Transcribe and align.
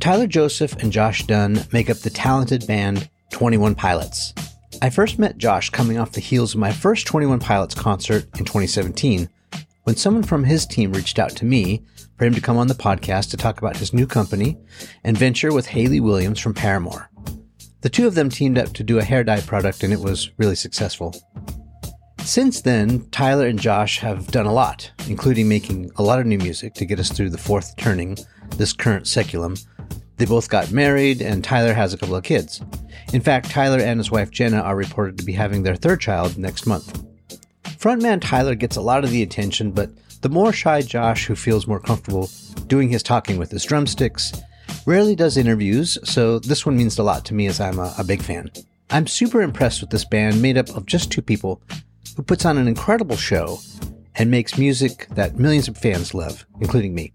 Tyler 0.00 0.28
Joseph 0.28 0.74
and 0.74 0.92
Josh 0.92 1.26
Dun 1.26 1.64
make 1.72 1.90
up 1.90 1.98
the 1.98 2.10
talented 2.10 2.66
band 2.68 3.10
21 3.32 3.74
Pilots. 3.74 4.32
I 4.80 4.90
first 4.90 5.18
met 5.18 5.38
Josh 5.38 5.70
coming 5.70 5.98
off 5.98 6.12
the 6.12 6.20
heels 6.20 6.54
of 6.54 6.60
my 6.60 6.70
first 6.70 7.06
21 7.06 7.40
Pilots 7.40 7.74
concert 7.74 8.24
in 8.38 8.44
2017 8.44 9.28
when 9.82 9.96
someone 9.96 10.22
from 10.22 10.44
his 10.44 10.66
team 10.66 10.92
reached 10.92 11.18
out 11.18 11.30
to 11.30 11.44
me 11.44 11.82
for 12.16 12.24
him 12.24 12.34
to 12.34 12.40
come 12.40 12.56
on 12.56 12.68
the 12.68 12.74
podcast 12.74 13.30
to 13.30 13.36
talk 13.36 13.58
about 13.58 13.76
his 13.76 13.92
new 13.92 14.06
company 14.06 14.56
and 15.02 15.18
venture 15.18 15.52
with 15.52 15.66
Hayley 15.66 15.98
Williams 15.98 16.38
from 16.38 16.54
Paramore. 16.54 17.10
The 17.80 17.88
two 17.88 18.06
of 18.06 18.14
them 18.14 18.28
teamed 18.28 18.58
up 18.58 18.72
to 18.74 18.84
do 18.84 18.98
a 18.98 19.04
hair 19.04 19.24
dye 19.24 19.40
product 19.40 19.82
and 19.82 19.92
it 19.92 20.00
was 20.00 20.30
really 20.38 20.56
successful. 20.56 21.14
Since 22.20 22.60
then, 22.60 23.08
Tyler 23.10 23.46
and 23.46 23.58
Josh 23.58 23.98
have 23.98 24.28
done 24.28 24.46
a 24.46 24.52
lot, 24.52 24.92
including 25.08 25.48
making 25.48 25.90
a 25.96 26.02
lot 26.02 26.20
of 26.20 26.26
new 26.26 26.38
music 26.38 26.74
to 26.74 26.84
get 26.84 27.00
us 27.00 27.10
through 27.10 27.30
the 27.30 27.38
fourth 27.38 27.74
turning, 27.76 28.16
this 28.56 28.72
current 28.72 29.06
saeculum. 29.06 29.58
They 30.18 30.24
both 30.24 30.50
got 30.50 30.72
married, 30.72 31.22
and 31.22 31.42
Tyler 31.42 31.72
has 31.72 31.94
a 31.94 31.98
couple 31.98 32.16
of 32.16 32.24
kids. 32.24 32.60
In 33.12 33.20
fact, 33.20 33.50
Tyler 33.50 33.78
and 33.78 33.98
his 33.98 34.10
wife 34.10 34.30
Jenna 34.30 34.60
are 34.60 34.76
reported 34.76 35.16
to 35.18 35.24
be 35.24 35.32
having 35.32 35.62
their 35.62 35.76
third 35.76 36.00
child 36.00 36.36
next 36.36 36.66
month. 36.66 37.02
Frontman 37.62 38.20
Tyler 38.20 38.56
gets 38.56 38.76
a 38.76 38.82
lot 38.82 39.04
of 39.04 39.10
the 39.10 39.22
attention, 39.22 39.70
but 39.70 39.90
the 40.20 40.28
more 40.28 40.52
shy 40.52 40.82
Josh, 40.82 41.26
who 41.26 41.36
feels 41.36 41.68
more 41.68 41.78
comfortable 41.78 42.28
doing 42.66 42.88
his 42.88 43.04
talking 43.04 43.38
with 43.38 43.52
his 43.52 43.64
drumsticks, 43.64 44.32
rarely 44.84 45.14
does 45.14 45.36
interviews, 45.36 45.96
so 46.02 46.40
this 46.40 46.66
one 46.66 46.76
means 46.76 46.98
a 46.98 47.04
lot 47.04 47.24
to 47.26 47.34
me 47.34 47.46
as 47.46 47.60
I'm 47.60 47.78
a, 47.78 47.94
a 47.96 48.04
big 48.04 48.20
fan. 48.20 48.50
I'm 48.90 49.06
super 49.06 49.42
impressed 49.42 49.80
with 49.80 49.90
this 49.90 50.04
band 50.04 50.42
made 50.42 50.58
up 50.58 50.70
of 50.70 50.86
just 50.86 51.12
two 51.12 51.22
people 51.22 51.62
who 52.16 52.22
puts 52.24 52.44
on 52.44 52.58
an 52.58 52.66
incredible 52.66 53.16
show 53.16 53.60
and 54.16 54.30
makes 54.30 54.58
music 54.58 55.06
that 55.10 55.38
millions 55.38 55.68
of 55.68 55.78
fans 55.78 56.14
love, 56.14 56.44
including 56.60 56.94
me. 56.94 57.12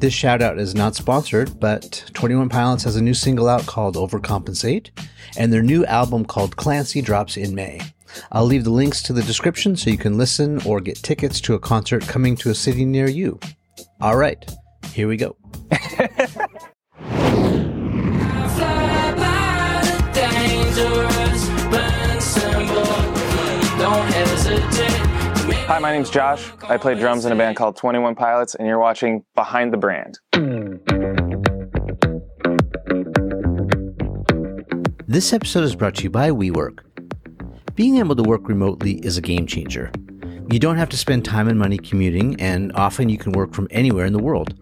This 0.00 0.14
shout 0.14 0.40
out 0.40 0.58
is 0.58 0.74
not 0.74 0.94
sponsored, 0.94 1.60
but 1.60 2.04
21 2.14 2.48
Pilots 2.48 2.84
has 2.84 2.96
a 2.96 3.02
new 3.02 3.12
single 3.12 3.50
out 3.50 3.66
called 3.66 3.96
Overcompensate, 3.96 4.88
and 5.36 5.52
their 5.52 5.60
new 5.60 5.84
album 5.84 6.24
called 6.24 6.56
Clancy 6.56 7.02
drops 7.02 7.36
in 7.36 7.54
May. 7.54 7.82
I'll 8.32 8.46
leave 8.46 8.64
the 8.64 8.70
links 8.70 9.02
to 9.02 9.12
the 9.12 9.22
description 9.22 9.76
so 9.76 9.90
you 9.90 9.98
can 9.98 10.16
listen 10.16 10.58
or 10.62 10.80
get 10.80 10.96
tickets 10.96 11.38
to 11.42 11.52
a 11.52 11.58
concert 11.58 12.08
coming 12.08 12.34
to 12.36 12.48
a 12.48 12.54
city 12.54 12.86
near 12.86 13.10
you. 13.10 13.38
All 14.00 14.16
right, 14.16 14.42
here 14.94 15.06
we 15.06 15.18
go. 15.18 15.36
Hi, 25.70 25.78
my 25.78 25.92
name's 25.92 26.10
Josh. 26.10 26.50
I 26.68 26.78
play 26.78 26.96
drums 26.96 27.24
in 27.24 27.30
a 27.30 27.36
band 27.36 27.56
called 27.56 27.76
21 27.76 28.16
Pilots, 28.16 28.56
and 28.56 28.66
you're 28.66 28.80
watching 28.80 29.24
Behind 29.36 29.72
the 29.72 29.76
Brand. 29.76 30.18
This 35.06 35.32
episode 35.32 35.62
is 35.62 35.76
brought 35.76 35.94
to 35.94 36.02
you 36.02 36.10
by 36.10 36.32
WeWork. 36.32 36.80
Being 37.76 37.98
able 37.98 38.16
to 38.16 38.24
work 38.24 38.48
remotely 38.48 38.94
is 39.06 39.16
a 39.16 39.20
game 39.20 39.46
changer. 39.46 39.92
You 40.50 40.58
don't 40.58 40.76
have 40.76 40.88
to 40.88 40.96
spend 40.96 41.24
time 41.24 41.46
and 41.46 41.56
money 41.56 41.78
commuting, 41.78 42.34
and 42.40 42.72
often 42.72 43.08
you 43.08 43.16
can 43.16 43.30
work 43.30 43.54
from 43.54 43.68
anywhere 43.70 44.06
in 44.06 44.12
the 44.12 44.18
world. 44.18 44.54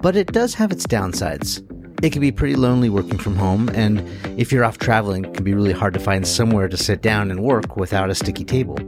But 0.00 0.14
it 0.14 0.28
does 0.28 0.54
have 0.54 0.70
its 0.70 0.86
downsides. 0.86 1.64
It 2.00 2.10
can 2.10 2.20
be 2.20 2.30
pretty 2.30 2.54
lonely 2.54 2.90
working 2.90 3.18
from 3.18 3.34
home, 3.34 3.70
and 3.70 4.08
if 4.38 4.52
you're 4.52 4.64
off 4.64 4.78
traveling, 4.78 5.24
it 5.24 5.34
can 5.34 5.42
be 5.42 5.54
really 5.54 5.72
hard 5.72 5.94
to 5.94 6.00
find 6.00 6.24
somewhere 6.24 6.68
to 6.68 6.76
sit 6.76 7.02
down 7.02 7.32
and 7.32 7.42
work 7.42 7.76
without 7.76 8.08
a 8.08 8.14
sticky 8.14 8.44
table. 8.44 8.78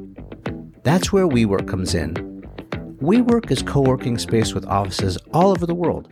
That's 0.82 1.12
where 1.12 1.28
WeWork 1.28 1.68
comes 1.68 1.94
in. 1.94 2.14
WeWork 3.02 3.50
is 3.50 3.62
co 3.62 3.80
working 3.82 4.16
space 4.18 4.54
with 4.54 4.66
offices 4.66 5.18
all 5.32 5.50
over 5.50 5.66
the 5.66 5.74
world. 5.74 6.10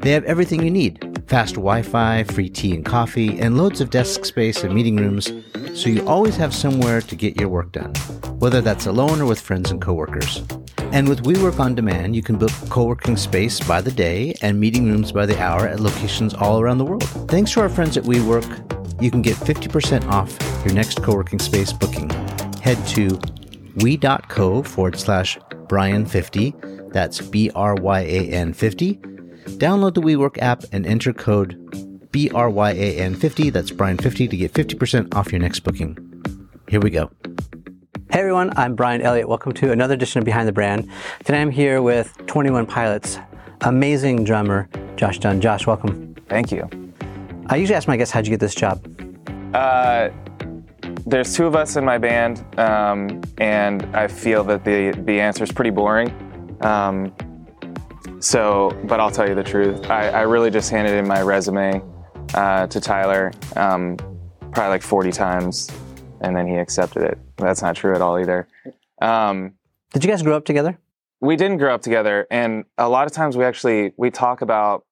They 0.00 0.12
have 0.12 0.24
everything 0.24 0.62
you 0.62 0.70
need 0.70 1.14
fast 1.26 1.54
Wi 1.54 1.82
Fi, 1.82 2.22
free 2.24 2.48
tea 2.48 2.74
and 2.74 2.84
coffee, 2.84 3.40
and 3.40 3.56
loads 3.56 3.80
of 3.80 3.90
desk 3.90 4.24
space 4.24 4.62
and 4.62 4.74
meeting 4.74 4.96
rooms, 4.96 5.32
so 5.74 5.88
you 5.88 6.06
always 6.06 6.36
have 6.36 6.54
somewhere 6.54 7.00
to 7.00 7.16
get 7.16 7.40
your 7.40 7.48
work 7.48 7.72
done, 7.72 7.92
whether 8.38 8.60
that's 8.60 8.86
alone 8.86 9.20
or 9.20 9.26
with 9.26 9.40
friends 9.40 9.70
and 9.70 9.80
coworkers. 9.80 10.42
And 10.92 11.08
with 11.08 11.24
WeWork 11.24 11.58
on 11.58 11.74
Demand, 11.74 12.14
you 12.14 12.22
can 12.22 12.36
book 12.36 12.52
co-working 12.68 13.16
space 13.16 13.58
by 13.58 13.80
the 13.80 13.90
day 13.90 14.34
and 14.42 14.60
meeting 14.60 14.84
rooms 14.84 15.10
by 15.10 15.26
the 15.26 15.40
hour 15.42 15.66
at 15.66 15.80
locations 15.80 16.34
all 16.34 16.60
around 16.60 16.78
the 16.78 16.84
world. 16.84 17.04
Thanks 17.28 17.52
to 17.52 17.62
our 17.62 17.68
friends 17.68 17.96
at 17.96 18.04
WeWork, 18.04 19.02
you 19.02 19.10
can 19.10 19.22
get 19.22 19.36
50% 19.36 20.08
off 20.08 20.38
your 20.64 20.74
next 20.74 21.02
co-working 21.02 21.40
space 21.40 21.72
booking. 21.72 22.10
Head 22.60 22.78
to 22.88 23.18
we.co 23.76 24.62
forward 24.62 24.98
slash 24.98 25.38
Bryan50. 25.66 26.92
that's 26.92 27.20
B-R-Y-A-N 27.20 28.52
50. 28.52 28.94
Download 28.94 29.94
the 29.94 30.00
WeWork 30.00 30.38
app 30.38 30.64
and 30.72 30.86
enter 30.86 31.12
code 31.12 31.58
BRYAN50, 32.12 33.52
that's 33.52 33.70
Bryan50, 33.72 34.30
to 34.30 34.36
get 34.36 34.52
50% 34.52 35.14
off 35.14 35.32
your 35.32 35.40
next 35.40 35.60
booking. 35.60 35.98
Here 36.68 36.80
we 36.80 36.90
go. 36.90 37.10
Hey 38.10 38.20
everyone, 38.20 38.56
I'm 38.56 38.76
Bryan 38.76 39.02
Elliott. 39.02 39.28
Welcome 39.28 39.52
to 39.54 39.72
another 39.72 39.94
edition 39.94 40.20
of 40.20 40.24
Behind 40.24 40.46
the 40.46 40.52
Brand. 40.52 40.88
Today 41.24 41.40
I'm 41.40 41.50
here 41.50 41.82
with 41.82 42.16
21 42.26 42.66
Pilots, 42.66 43.18
amazing 43.62 44.22
drummer 44.22 44.68
Josh 44.94 45.18
Dun. 45.18 45.40
Josh, 45.40 45.66
welcome. 45.66 46.14
Thank 46.28 46.52
you. 46.52 46.68
I 47.46 47.56
usually 47.56 47.74
ask 47.74 47.88
my 47.88 47.96
guests, 47.96 48.12
how'd 48.12 48.26
you 48.26 48.30
get 48.30 48.38
this 48.38 48.54
job? 48.54 48.86
Uh, 49.52 50.10
there's 51.06 51.34
two 51.34 51.46
of 51.46 51.54
us 51.54 51.76
in 51.76 51.84
my 51.84 51.98
band, 51.98 52.44
um, 52.58 53.22
and 53.38 53.84
I 53.94 54.08
feel 54.08 54.44
that 54.44 54.64
the, 54.64 54.98
the 55.04 55.20
answer 55.20 55.44
is 55.44 55.52
pretty 55.52 55.70
boring. 55.70 56.10
Um, 56.62 57.14
so, 58.20 58.76
but 58.84 59.00
I'll 59.00 59.10
tell 59.10 59.28
you 59.28 59.34
the 59.34 59.44
truth. 59.44 59.90
I, 59.90 60.08
I 60.08 60.20
really 60.22 60.50
just 60.50 60.70
handed 60.70 60.94
in 60.94 61.06
my 61.06 61.20
resume 61.20 61.82
uh, 62.32 62.66
to 62.68 62.80
Tyler 62.80 63.32
um, 63.56 63.96
probably 64.52 64.70
like 64.70 64.82
40 64.82 65.12
times, 65.12 65.70
and 66.20 66.34
then 66.34 66.46
he 66.46 66.54
accepted 66.56 67.02
it. 67.02 67.18
That's 67.36 67.60
not 67.60 67.76
true 67.76 67.94
at 67.94 68.00
all 68.00 68.18
either. 68.18 68.48
Um, 69.02 69.54
Did 69.92 70.04
you 70.04 70.10
guys 70.10 70.22
grow 70.22 70.36
up 70.36 70.44
together? 70.44 70.78
we 71.24 71.36
didn't 71.36 71.56
grow 71.56 71.74
up 71.74 71.80
together, 71.80 72.26
and 72.30 72.64
a 72.76 72.88
lot 72.88 73.06
of 73.06 73.12
times 73.12 73.36
we 73.36 73.44
actually 73.44 73.92
we 73.96 74.10
talk 74.10 74.42
about 74.42 74.84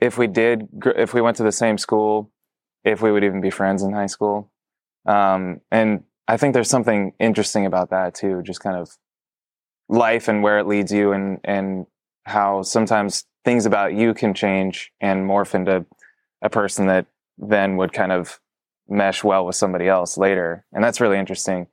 if 0.00 0.18
we 0.18 0.26
did 0.26 0.68
if 0.96 1.14
we 1.14 1.20
went 1.22 1.38
to 1.38 1.42
the 1.42 1.52
same 1.52 1.78
school, 1.78 2.30
if 2.84 3.00
we 3.00 3.10
would 3.10 3.24
even 3.24 3.40
be 3.40 3.50
friends 3.50 3.82
in 3.82 3.92
high 3.92 4.06
school. 4.06 4.50
Um, 5.06 5.60
and 5.70 6.02
I 6.28 6.36
think 6.36 6.54
there's 6.54 6.70
something 6.70 7.12
interesting 7.18 7.66
about 7.66 7.90
that 7.90 8.14
too, 8.14 8.42
just 8.42 8.60
kind 8.60 8.76
of 8.76 8.90
life 9.88 10.28
and 10.28 10.42
where 10.42 10.58
it 10.58 10.66
leads 10.66 10.92
you, 10.92 11.12
and 11.12 11.38
and 11.44 11.86
how 12.24 12.62
sometimes 12.62 13.24
things 13.44 13.66
about 13.66 13.94
you 13.94 14.12
can 14.12 14.34
change 14.34 14.92
and 15.00 15.28
morph 15.28 15.54
into 15.54 15.86
a 16.42 16.50
person 16.50 16.88
that 16.88 17.06
then 17.38 17.76
would 17.76 17.92
kind 17.92 18.10
of 18.10 18.40
mesh 18.88 19.22
well 19.22 19.46
with 19.46 19.56
somebody 19.56 19.88
else 19.88 20.18
later, 20.18 20.64
and 20.72 20.82
that's 20.82 21.00
really 21.00 21.18
interesting. 21.18 21.68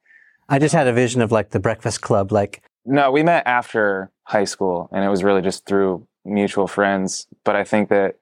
I 0.50 0.60
just 0.60 0.76
had 0.76 0.88
a 0.88 0.94
vision 0.94 1.22
of 1.22 1.32
like 1.32 1.50
the 1.50 1.60
Breakfast 1.60 2.02
Club, 2.02 2.32
like 2.32 2.64
No, 2.86 3.12
we 3.12 3.24
met 3.24 3.48
after 3.48 4.12
high 4.26 4.44
school, 4.44 4.90
and 4.92 5.04
it 5.04 5.10
was 5.10 5.24
really 5.24 5.42
just 5.42 5.66
through 5.66 6.08
mutual 6.26 6.68
friends. 6.68 7.28
But 7.44 7.56
I 7.56 7.64
think 7.64 7.90
that 7.90 8.20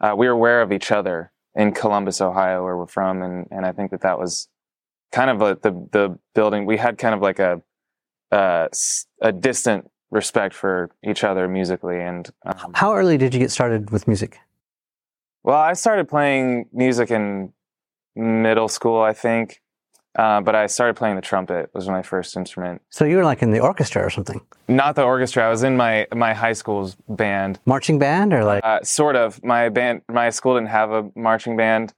uh, 0.00 0.14
we 0.16 0.26
were 0.26 0.32
aware 0.32 0.62
of 0.62 0.72
each 0.72 0.90
other 0.90 1.32
in 1.54 1.72
Columbus, 1.72 2.20
Ohio, 2.20 2.64
where 2.64 2.76
we're 2.76 2.86
from, 2.86 3.22
and 3.22 3.46
and 3.50 3.66
I 3.66 3.72
think 3.72 3.90
that 3.90 4.00
that 4.00 4.18
was 4.18 4.48
kind 5.14 5.30
of 5.30 5.38
a, 5.48 5.50
the 5.64 5.72
the 5.96 6.18
building. 6.34 6.66
We 6.66 6.76
had 6.76 6.98
kind 6.98 7.14
of 7.14 7.20
like 7.28 7.38
a 7.38 7.52
uh, 8.32 8.66
a 9.22 9.32
distant 9.32 9.90
respect 10.10 10.54
for 10.54 10.90
each 11.10 11.22
other 11.24 11.48
musically, 11.48 12.00
and 12.00 12.28
um, 12.46 12.72
how 12.74 12.94
early 12.94 13.16
did 13.18 13.32
you 13.34 13.40
get 13.40 13.50
started 13.50 13.90
with 13.90 14.06
music? 14.08 14.38
well, 15.46 15.58
I 15.58 15.74
started 15.74 16.08
playing 16.08 16.68
music 16.72 17.10
in 17.10 17.52
middle 18.16 18.68
school, 18.68 19.00
I 19.02 19.12
think. 19.12 19.60
Uh, 20.16 20.40
but 20.40 20.54
I 20.54 20.66
started 20.68 20.94
playing 20.94 21.16
the 21.16 21.22
trumpet 21.22 21.70
was 21.74 21.88
my 21.88 22.00
first 22.02 22.36
instrument. 22.36 22.80
So 22.88 23.04
you 23.04 23.16
were 23.16 23.24
like 23.24 23.42
in 23.42 23.50
the 23.50 23.58
orchestra 23.58 24.00
or 24.06 24.10
something, 24.10 24.40
Not 24.68 24.94
the 24.94 25.02
orchestra. 25.02 25.42
I 25.44 25.48
was 25.50 25.64
in 25.64 25.76
my 25.76 26.06
my 26.14 26.32
high 26.34 26.52
school's 26.54 26.96
band. 27.08 27.58
marching 27.66 27.98
band 27.98 28.32
or 28.32 28.44
like 28.44 28.62
Uh, 28.64 28.78
sort 28.84 29.16
of. 29.16 29.42
My 29.42 29.68
band, 29.70 30.02
my 30.08 30.30
school 30.30 30.54
didn't 30.54 30.70
have 30.70 30.90
a 30.92 31.02
marching 31.16 31.56
band 31.56 31.92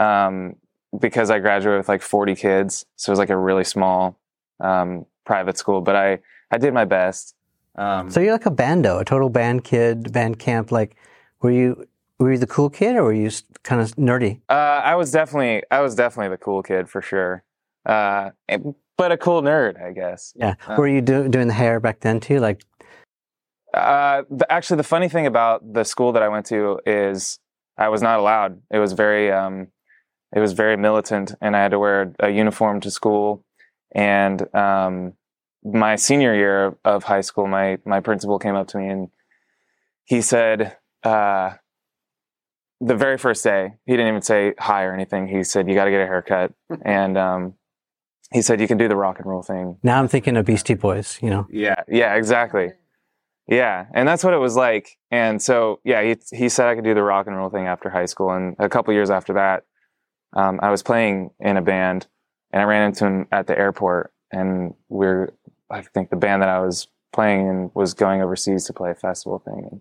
um, 0.00 0.56
because 0.98 1.30
I 1.30 1.38
graduated 1.38 1.78
with 1.80 1.88
like 1.88 2.02
40 2.02 2.34
kids, 2.34 2.86
so 2.96 3.10
it 3.10 3.12
was 3.12 3.18
like 3.18 3.30
a 3.30 3.36
really 3.36 3.64
small 3.64 4.18
um, 4.60 5.06
private 5.24 5.56
school. 5.58 5.80
But 5.80 5.96
I 5.96 6.18
I 6.50 6.58
did 6.58 6.74
my 6.74 6.84
best. 6.84 7.34
Um, 7.76 8.10
So 8.10 8.20
you're 8.20 8.32
like 8.32 8.46
a 8.46 8.50
bando, 8.50 8.98
a 8.98 9.04
total 9.04 9.28
band 9.28 9.64
kid, 9.64 10.12
band 10.12 10.38
camp. 10.38 10.72
Like, 10.72 10.96
were 11.40 11.50
you 11.52 11.86
were 12.18 12.32
you 12.32 12.38
the 12.38 12.46
cool 12.46 12.68
kid 12.68 12.96
or 12.96 13.04
were 13.04 13.12
you 13.12 13.30
kind 13.62 13.80
of 13.80 13.94
nerdy? 13.96 14.40
uh, 14.48 14.52
I 14.84 14.94
was 14.96 15.10
definitely 15.12 15.62
I 15.70 15.80
was 15.80 15.94
definitely 15.94 16.30
the 16.30 16.42
cool 16.42 16.62
kid 16.62 16.88
for 16.88 17.00
sure, 17.00 17.44
uh, 17.86 18.30
but 18.96 19.12
a 19.12 19.16
cool 19.16 19.40
nerd, 19.42 19.80
I 19.82 19.92
guess. 19.92 20.32
Yeah. 20.36 20.54
Uh, 20.66 20.74
were 20.76 20.88
you 20.88 21.00
do, 21.00 21.28
doing 21.28 21.48
the 21.48 21.54
hair 21.54 21.80
back 21.80 22.00
then 22.00 22.20
too? 22.20 22.38
Like, 22.40 22.62
Uh, 23.72 24.24
the, 24.28 24.50
actually, 24.52 24.76
the 24.78 24.82
funny 24.94 25.08
thing 25.08 25.26
about 25.26 25.62
the 25.72 25.84
school 25.84 26.12
that 26.12 26.22
I 26.22 26.28
went 26.28 26.46
to 26.46 26.80
is 26.84 27.38
I 27.78 27.88
was 27.88 28.02
not 28.02 28.18
allowed. 28.18 28.60
It 28.70 28.78
was 28.78 28.92
very, 28.92 29.30
um, 29.30 29.68
it 30.34 30.40
was 30.40 30.52
very 30.52 30.76
militant, 30.76 31.34
and 31.40 31.56
I 31.56 31.62
had 31.62 31.72
to 31.72 31.78
wear 31.78 32.12
a 32.20 32.30
uniform 32.30 32.80
to 32.80 32.90
school. 32.90 33.44
And 33.92 34.54
um, 34.54 35.14
my 35.64 35.96
senior 35.96 36.34
year 36.34 36.76
of 36.84 37.04
high 37.04 37.22
school, 37.22 37.46
my 37.46 37.78
my 37.84 38.00
principal 38.00 38.38
came 38.38 38.54
up 38.54 38.68
to 38.68 38.78
me 38.78 38.88
and 38.88 39.08
he 40.04 40.22
said, 40.22 40.76
uh, 41.04 41.52
the 42.80 42.96
very 42.96 43.18
first 43.18 43.44
day, 43.44 43.74
he 43.86 43.92
didn't 43.92 44.08
even 44.08 44.22
say 44.22 44.54
hi 44.58 44.84
or 44.84 44.94
anything. 44.94 45.28
He 45.28 45.44
said, 45.44 45.68
"You 45.68 45.74
got 45.74 45.84
to 45.84 45.90
get 45.90 46.00
a 46.00 46.06
haircut," 46.06 46.52
and 46.82 47.18
um, 47.18 47.54
he 48.32 48.42
said, 48.42 48.60
"You 48.60 48.66
can 48.66 48.78
do 48.78 48.88
the 48.88 48.96
rock 48.96 49.18
and 49.18 49.26
roll 49.26 49.42
thing." 49.42 49.76
Now 49.82 49.98
I'm 49.98 50.08
thinking 50.08 50.36
of 50.36 50.46
Beastie 50.46 50.74
Boys. 50.74 51.18
You 51.22 51.30
know. 51.30 51.46
Yeah, 51.50 51.82
yeah, 51.88 52.14
exactly. 52.14 52.72
Yeah, 53.46 53.86
and 53.92 54.08
that's 54.08 54.24
what 54.24 54.32
it 54.32 54.38
was 54.38 54.56
like. 54.56 54.96
And 55.10 55.42
so, 55.42 55.80
yeah, 55.84 56.02
he 56.02 56.16
he 56.34 56.48
said 56.48 56.68
I 56.68 56.74
could 56.74 56.84
do 56.84 56.94
the 56.94 57.02
rock 57.02 57.26
and 57.26 57.36
roll 57.36 57.50
thing 57.50 57.66
after 57.66 57.90
high 57.90 58.06
school, 58.06 58.30
and 58.30 58.56
a 58.58 58.68
couple 58.68 58.94
years 58.94 59.10
after 59.10 59.34
that, 59.34 59.64
um, 60.32 60.60
I 60.62 60.70
was 60.70 60.82
playing 60.82 61.30
in 61.40 61.56
a 61.56 61.62
band, 61.62 62.06
and 62.52 62.62
I 62.62 62.64
ran 62.64 62.86
into 62.88 63.06
him 63.06 63.28
at 63.32 63.46
the 63.46 63.58
airport, 63.58 64.12
and 64.30 64.74
we're 64.88 65.32
I 65.70 65.82
think 65.82 66.10
the 66.10 66.16
band 66.16 66.42
that 66.42 66.48
I 66.48 66.60
was 66.60 66.88
playing 67.12 67.46
in 67.46 67.70
was 67.74 67.94
going 67.94 68.22
overseas 68.22 68.64
to 68.66 68.72
play 68.72 68.90
a 68.90 68.94
festival 68.94 69.38
thing. 69.38 69.68
And, 69.70 69.80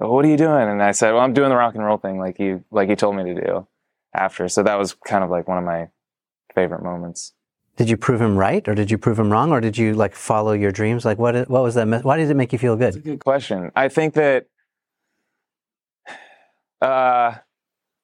oh, 0.00 0.12
what 0.12 0.24
are 0.24 0.28
you 0.28 0.36
doing? 0.36 0.68
And 0.68 0.82
I 0.82 0.92
said, 0.92 1.12
well, 1.12 1.22
I'm 1.22 1.32
doing 1.32 1.50
the 1.50 1.56
rock 1.56 1.74
and 1.74 1.84
roll 1.84 1.98
thing, 1.98 2.18
like 2.18 2.38
you 2.38 2.64
like 2.70 2.88
you 2.88 2.96
told 2.96 3.16
me 3.16 3.24
to 3.24 3.34
do. 3.34 3.66
After, 4.14 4.48
so 4.48 4.62
that 4.62 4.78
was 4.78 4.94
kind 4.94 5.22
of 5.22 5.28
like 5.28 5.46
one 5.46 5.58
of 5.58 5.64
my 5.64 5.90
favorite 6.54 6.82
moments. 6.82 7.34
Did 7.76 7.90
you 7.90 7.96
prove 7.96 8.20
him 8.20 8.36
right, 8.36 8.66
or 8.66 8.74
did 8.74 8.90
you 8.90 8.96
prove 8.96 9.18
him 9.18 9.30
wrong, 9.30 9.52
or 9.52 9.60
did 9.60 9.76
you 9.76 9.94
like 9.94 10.14
follow 10.14 10.52
your 10.52 10.72
dreams? 10.72 11.04
Like, 11.04 11.18
what 11.18 11.48
what 11.48 11.62
was 11.62 11.74
that? 11.74 11.86
Why 12.04 12.16
did 12.16 12.30
it 12.30 12.34
make 12.34 12.52
you 12.52 12.58
feel 12.58 12.74
good? 12.74 12.94
That's 12.94 12.96
a 12.96 13.00
good 13.00 13.22
question. 13.22 13.70
I 13.76 13.88
think 13.88 14.14
that, 14.14 14.46
uh, 16.80 17.34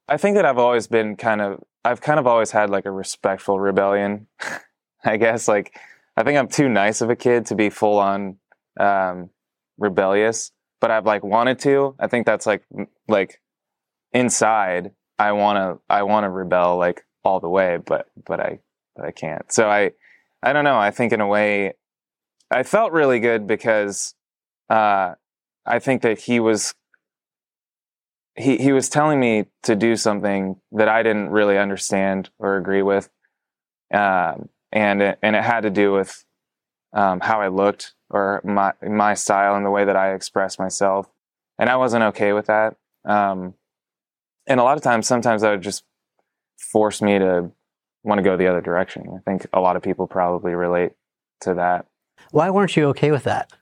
I 0.07 0.17
think 0.19 0.37
that 0.37 0.45
I've 0.45 0.59
always 0.59 0.87
been 0.87 1.17
kind 1.17 1.41
of, 1.41 1.65
I've 1.85 2.01
kind 2.01 2.19
of 2.19 2.27
always 2.27 2.51
had 2.51 2.71
like 2.71 2.87
a 2.87 2.91
respectful 2.91 3.61
rebellion. 3.61 4.27
I 5.05 5.17
guess 5.17 5.49
like, 5.49 5.79
I 6.17 6.23
think 6.23 6.39
I'm 6.39 6.49
too 6.49 6.69
nice 6.69 7.01
of 7.01 7.11
a 7.11 7.17
kid 7.17 7.47
to 7.47 7.55
be 7.55 7.71
full 7.71 7.99
on 7.99 8.39
um, 8.81 9.31
rebellious, 9.79 10.53
but 10.81 10.91
I've 10.91 11.07
like 11.07 11.23
wanted 11.23 11.59
to. 11.61 11.95
I 11.99 12.07
think 12.07 12.27
that's 12.27 12.47
like 12.47 12.65
like 13.09 13.41
inside. 14.13 14.93
I 15.19 15.33
want 15.33 15.57
to 15.57 15.83
I 15.93 16.05
want 16.05 16.25
to 16.25 16.31
rebel 16.31 16.77
like 16.79 17.05
all 17.25 17.41
the 17.41 17.49
way, 17.49 17.79
but 17.85 18.07
but 18.25 18.41
I 18.41 18.61
but 18.97 19.05
I 19.05 19.11
can't. 19.11 19.53
So 19.53 19.69
I, 19.69 19.93
I 20.43 20.53
don't 20.53 20.65
know. 20.65 20.79
I 20.79 20.91
think 20.91 21.13
in 21.13 21.21
a 21.21 21.27
way, 21.27 21.75
I 22.51 22.63
felt 22.63 22.93
really 22.93 23.21
good 23.21 23.47
because 23.47 24.15
uh, 24.71 25.15
I 25.67 25.79
think 25.79 26.03
that 26.03 26.19
he 26.19 26.41
was 26.41 26.75
he 28.37 28.57
he 28.57 28.73
was 28.73 28.89
telling 28.89 29.21
me 29.21 29.47
to 29.63 29.77
do 29.77 29.97
something 29.97 30.57
that 30.73 30.89
I 30.89 31.03
didn't 31.03 31.31
really 31.31 31.59
understand 31.59 32.31
or 32.39 32.57
agree 32.57 32.83
with, 32.83 33.09
um, 33.93 34.49
and 34.73 35.03
it, 35.03 35.19
and 35.23 35.37
it 35.37 35.45
had 35.45 35.61
to 35.63 35.71
do 35.71 35.93
with 35.93 36.25
um, 36.93 37.21
how 37.21 37.41
I 37.41 37.49
looked 37.49 37.95
or 38.11 38.41
my 38.45 38.73
my 38.83 39.15
style 39.15 39.57
and 39.57 39.65
the 39.65 39.71
way 39.71 39.85
that 39.85 39.97
I 39.97 40.15
expressed 40.15 40.59
myself, 40.59 41.09
and 41.59 41.71
I 41.71 41.77
wasn't 41.77 42.05
okay 42.05 42.33
with 42.33 42.47
that. 42.47 42.77
Um, 43.05 43.55
and 44.47 44.61
a 44.61 44.63
lot 44.63 44.77
of 44.77 44.83
times, 44.83 45.07
sometimes 45.07 45.43
that 45.43 45.51
would 45.51 45.63
just 45.63 45.85
force 46.57 47.01
me 47.01 47.19
to 47.19 47.51
want 48.03 48.19
to 48.19 48.23
go 48.23 48.37
the 48.37 48.47
other 48.47 48.61
direction. 48.61 49.05
I 49.15 49.31
think 49.31 49.47
a 49.53 49.61
lot 49.61 49.77
of 49.77 49.83
people 49.83 50.07
probably 50.07 50.55
relate 50.55 50.93
to 51.43 51.55
that. 51.55 51.87
Why 52.31 52.51
weren't 52.51 52.77
you 52.77 52.87
okay 52.89 53.11
with 53.11 53.25
that? 53.25 53.53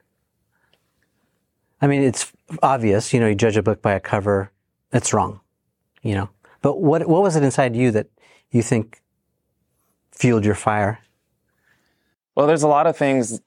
I 1.81 1.89
mean, 1.89 2.03
it's 2.03 2.33
obvious, 2.63 3.13
you 3.13 3.19
know, 3.19 3.27
you 3.27 3.35
judge 3.35 3.57
a 3.57 3.63
book 3.63 3.83
by 3.83 3.95
a 3.95 4.01
cover. 4.01 4.52
It's 4.93 5.13
wrong, 5.13 5.41
you 6.03 6.15
know. 6.15 6.29
But 6.61 6.81
what 6.81 7.07
what 7.09 7.23
was 7.23 7.37
it 7.37 7.43
inside 7.43 7.75
you 7.75 7.91
that 7.93 8.09
you 8.51 8.63
think 8.63 9.03
fueled 10.13 10.45
your 10.45 10.55
fire? 10.55 11.01
Well, 12.35 12.47
there's 12.47 12.63
a 12.63 12.69
lot 12.69 12.87
of 12.87 12.97
things 12.97 13.41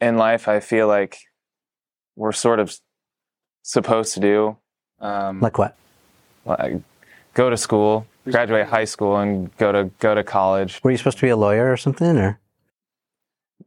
in 0.00 0.16
life 0.16 0.48
I 0.48 0.60
feel 0.60 0.88
like 0.88 1.18
we're 2.16 2.32
sort 2.32 2.60
of 2.60 2.76
supposed 3.62 4.14
to 4.14 4.20
do. 4.20 4.56
Um, 5.00 5.40
like 5.40 5.58
what? 5.58 5.76
Like 6.44 6.80
go 7.34 7.50
to 7.50 7.56
school, 7.56 8.06
graduate 8.24 8.66
high 8.66 8.84
school 8.84 9.16
and 9.16 9.54
go 9.56 9.72
to 9.72 9.90
go 9.98 10.14
to 10.14 10.24
college. 10.24 10.80
Were 10.82 10.90
you 10.90 10.96
supposed 10.96 11.18
to 11.18 11.26
be 11.26 11.30
a 11.30 11.36
lawyer 11.36 11.70
or 11.70 11.76
something, 11.76 12.16
or 12.16 12.40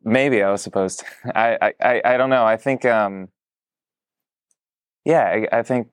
maybe 0.03 0.41
I 0.41 0.51
was 0.51 0.61
supposed 0.61 0.99
to? 1.23 1.37
I 1.37 1.73
I 1.79 2.01
I 2.03 2.17
don't 2.17 2.29
know. 2.29 2.45
I 2.45 2.57
think 2.57 2.85
um, 2.85 3.29
yeah, 5.03 5.45
I, 5.51 5.59
I 5.59 5.63
think 5.63 5.87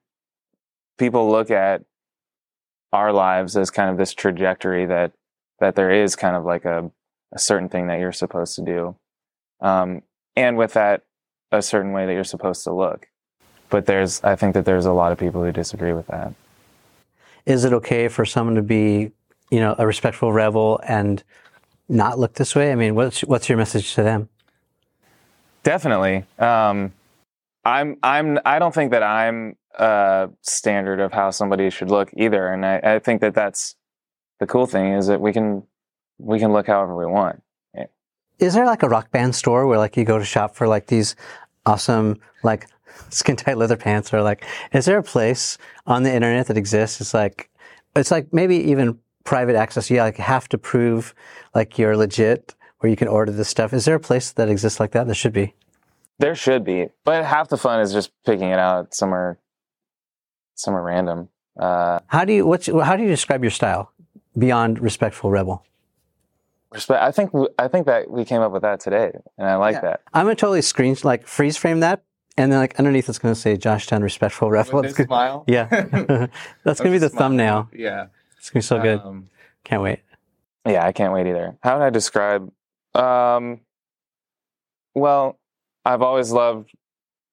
people 0.97 1.29
look 1.29 1.51
at 1.51 1.83
our 2.91 3.11
lives 3.11 3.57
as 3.57 3.69
kind 3.69 3.89
of 3.89 3.97
this 3.97 4.13
trajectory 4.13 4.85
that 4.85 5.13
that 5.59 5.75
there 5.75 5.91
is 5.91 6.15
kind 6.15 6.35
of 6.35 6.45
like 6.45 6.65
a 6.65 6.91
a 7.31 7.39
certain 7.39 7.69
thing 7.69 7.87
that 7.87 7.99
you're 7.99 8.11
supposed 8.11 8.55
to 8.55 8.61
do, 8.61 8.95
um, 9.61 10.03
and 10.35 10.57
with 10.57 10.73
that, 10.73 11.03
a 11.51 11.61
certain 11.61 11.91
way 11.91 12.05
that 12.05 12.13
you're 12.13 12.23
supposed 12.23 12.63
to 12.63 12.73
look. 12.73 13.07
But 13.69 13.87
there's, 13.87 14.23
I 14.23 14.35
think 14.35 14.53
that 14.53 14.65
there's 14.65 14.85
a 14.85 14.93
lot 14.93 15.11
of 15.11 15.17
people 15.17 15.43
who 15.43 15.51
disagree 15.51 15.93
with 15.93 16.05
that 16.07 16.33
is 17.45 17.65
it 17.65 17.73
okay 17.73 18.07
for 18.07 18.25
someone 18.25 18.55
to 18.55 18.61
be, 18.61 19.11
you 19.49 19.59
know, 19.59 19.75
a 19.77 19.85
respectful 19.85 20.31
rebel 20.31 20.79
and 20.87 21.23
not 21.89 22.17
look 22.17 22.33
this 22.33 22.55
way? 22.55 22.71
I 22.71 22.75
mean, 22.75 22.95
what's 22.95 23.21
what's 23.21 23.49
your 23.49 23.57
message 23.57 23.93
to 23.95 24.03
them? 24.03 24.29
Definitely. 25.63 26.25
Um, 26.39 26.93
I'm 27.65 27.97
I'm 28.03 28.39
I 28.45 28.59
don't 28.59 28.73
think 28.73 28.91
that 28.91 29.03
I'm 29.03 29.57
a 29.75 30.29
standard 30.41 30.99
of 30.99 31.11
how 31.11 31.31
somebody 31.31 31.69
should 31.69 31.89
look 31.89 32.11
either, 32.15 32.47
and 32.47 32.65
I, 32.65 32.79
I 32.83 32.99
think 32.99 33.21
that 33.21 33.33
that's 33.33 33.75
the 34.39 34.47
cool 34.47 34.65
thing 34.65 34.93
is 34.93 35.07
that 35.07 35.21
we 35.21 35.33
can 35.33 35.63
we 36.17 36.39
can 36.39 36.51
look 36.51 36.67
however 36.67 36.95
we 36.95 37.05
want. 37.05 37.41
Yeah. 37.73 37.85
Is 38.39 38.53
there 38.53 38.65
like 38.65 38.83
a 38.83 38.89
rock 38.89 39.11
band 39.11 39.35
store 39.35 39.67
where 39.67 39.77
like 39.77 39.97
you 39.97 40.05
go 40.05 40.19
to 40.19 40.25
shop 40.25 40.55
for 40.55 40.67
like 40.67 40.87
these 40.87 41.15
awesome 41.65 42.19
like 42.43 42.67
skin 43.09 43.35
tight 43.35 43.57
leather 43.57 43.77
pants 43.77 44.13
or 44.13 44.21
like 44.21 44.45
is 44.71 44.85
there 44.85 44.97
a 44.97 45.03
place 45.03 45.57
on 45.87 46.03
the 46.03 46.13
internet 46.13 46.47
that 46.47 46.57
exists 46.57 46.99
it's 46.99 47.13
like 47.13 47.49
it's 47.95 48.11
like 48.11 48.33
maybe 48.33 48.57
even 48.57 48.99
private 49.23 49.55
access 49.55 49.89
you 49.89 49.97
like 49.97 50.17
have 50.17 50.49
to 50.49 50.57
prove 50.57 51.15
like 51.55 51.77
you're 51.77 51.95
legit 51.95 52.53
where 52.79 52.89
you 52.89 52.95
can 52.95 53.07
order 53.07 53.31
this 53.31 53.47
stuff 53.47 53.73
is 53.73 53.85
there 53.85 53.95
a 53.95 53.99
place 53.99 54.33
that 54.33 54.49
exists 54.49 54.79
like 54.79 54.91
that 54.91 55.05
there 55.05 55.15
should 55.15 55.33
be 55.33 55.53
there 56.19 56.35
should 56.35 56.63
be 56.65 56.89
but 57.05 57.23
half 57.23 57.47
the 57.47 57.57
fun 57.57 57.79
is 57.79 57.93
just 57.93 58.11
picking 58.25 58.49
it 58.49 58.59
out 58.59 58.93
somewhere 58.93 59.39
somewhere 60.55 60.83
random 60.83 61.29
uh, 61.59 61.99
how 62.07 62.25
do 62.25 62.33
you 62.33 62.45
what's 62.45 62.67
how 62.67 62.95
do 62.95 63.03
you 63.03 63.09
describe 63.09 63.43
your 63.43 63.51
style 63.51 63.91
beyond 64.37 64.79
respectful 64.79 65.29
rebel 65.29 65.65
respect 66.71 67.01
i 67.01 67.11
think 67.11 67.31
i 67.59 67.67
think 67.67 67.85
that 67.85 68.09
we 68.09 68.25
came 68.25 68.41
up 68.41 68.51
with 68.51 68.63
that 68.63 68.79
today 68.79 69.11
and 69.37 69.47
i 69.47 69.55
like 69.55 69.75
yeah. 69.75 69.81
that 69.81 70.01
i'm 70.13 70.25
gonna 70.25 70.35
totally 70.35 70.61
screen 70.61 70.95
like 71.03 71.27
freeze 71.27 71.57
frame 71.57 71.79
that 71.81 72.03
and 72.37 72.51
then 72.51 72.59
like 72.59 72.77
underneath 72.79 73.09
it's 73.09 73.19
going 73.19 73.33
to 73.33 73.39
say 73.39 73.57
Josh 73.57 73.87
Dun 73.87 74.01
respectful 74.01 74.49
rebel. 74.49 74.81
With 74.81 74.95
gonna, 74.95 75.07
smile. 75.07 75.43
Yeah, 75.47 75.65
that's 76.63 76.79
going 76.79 76.91
to 76.91 76.95
be 76.95 76.97
the 76.97 77.09
smile. 77.09 77.19
thumbnail. 77.19 77.69
Yeah, 77.73 78.07
it's 78.37 78.49
going 78.49 78.61
to 78.61 78.65
be 78.65 78.67
so 78.67 78.81
good. 78.81 78.99
Um, 78.99 79.29
can't 79.63 79.81
wait. 79.81 79.99
Yeah, 80.65 80.85
I 80.85 80.91
can't 80.91 81.13
wait 81.13 81.27
either. 81.27 81.57
How 81.61 81.77
would 81.77 81.83
I 81.83 81.89
describe? 81.89 82.51
Um, 82.95 83.61
well, 84.95 85.39
I've 85.85 86.01
always 86.01 86.31
loved 86.31 86.71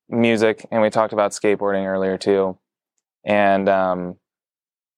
music, 0.08 0.66
and 0.70 0.82
we 0.82 0.90
talked 0.90 1.12
about 1.12 1.32
skateboarding 1.32 1.86
earlier 1.86 2.18
too. 2.18 2.58
And 3.24 3.68
um, 3.68 4.16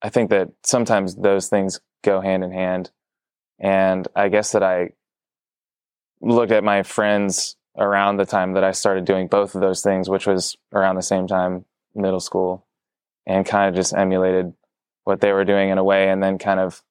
I 0.00 0.08
think 0.08 0.30
that 0.30 0.48
sometimes 0.64 1.16
those 1.16 1.48
things 1.48 1.80
go 2.02 2.20
hand 2.20 2.44
in 2.44 2.52
hand. 2.52 2.90
And 3.58 4.06
I 4.14 4.28
guess 4.28 4.52
that 4.52 4.62
I 4.62 4.90
looked 6.20 6.52
at 6.52 6.64
my 6.64 6.82
friends 6.82 7.56
around 7.78 8.16
the 8.16 8.26
time 8.26 8.52
that 8.52 8.64
I 8.64 8.72
started 8.72 9.04
doing 9.04 9.28
both 9.28 9.54
of 9.54 9.60
those 9.60 9.82
things, 9.82 10.08
which 10.08 10.26
was 10.26 10.56
around 10.72 10.96
the 10.96 11.02
same 11.02 11.26
time, 11.26 11.64
middle 11.94 12.20
school, 12.20 12.66
and 13.26 13.46
kind 13.46 13.68
of 13.68 13.74
just 13.74 13.94
emulated 13.94 14.52
what 15.04 15.20
they 15.20 15.32
were 15.32 15.44
doing 15.44 15.70
in 15.70 15.78
a 15.78 15.84
way, 15.84 16.08
and 16.08 16.22
then 16.22 16.38
kind 16.38 16.60
of 16.60 16.82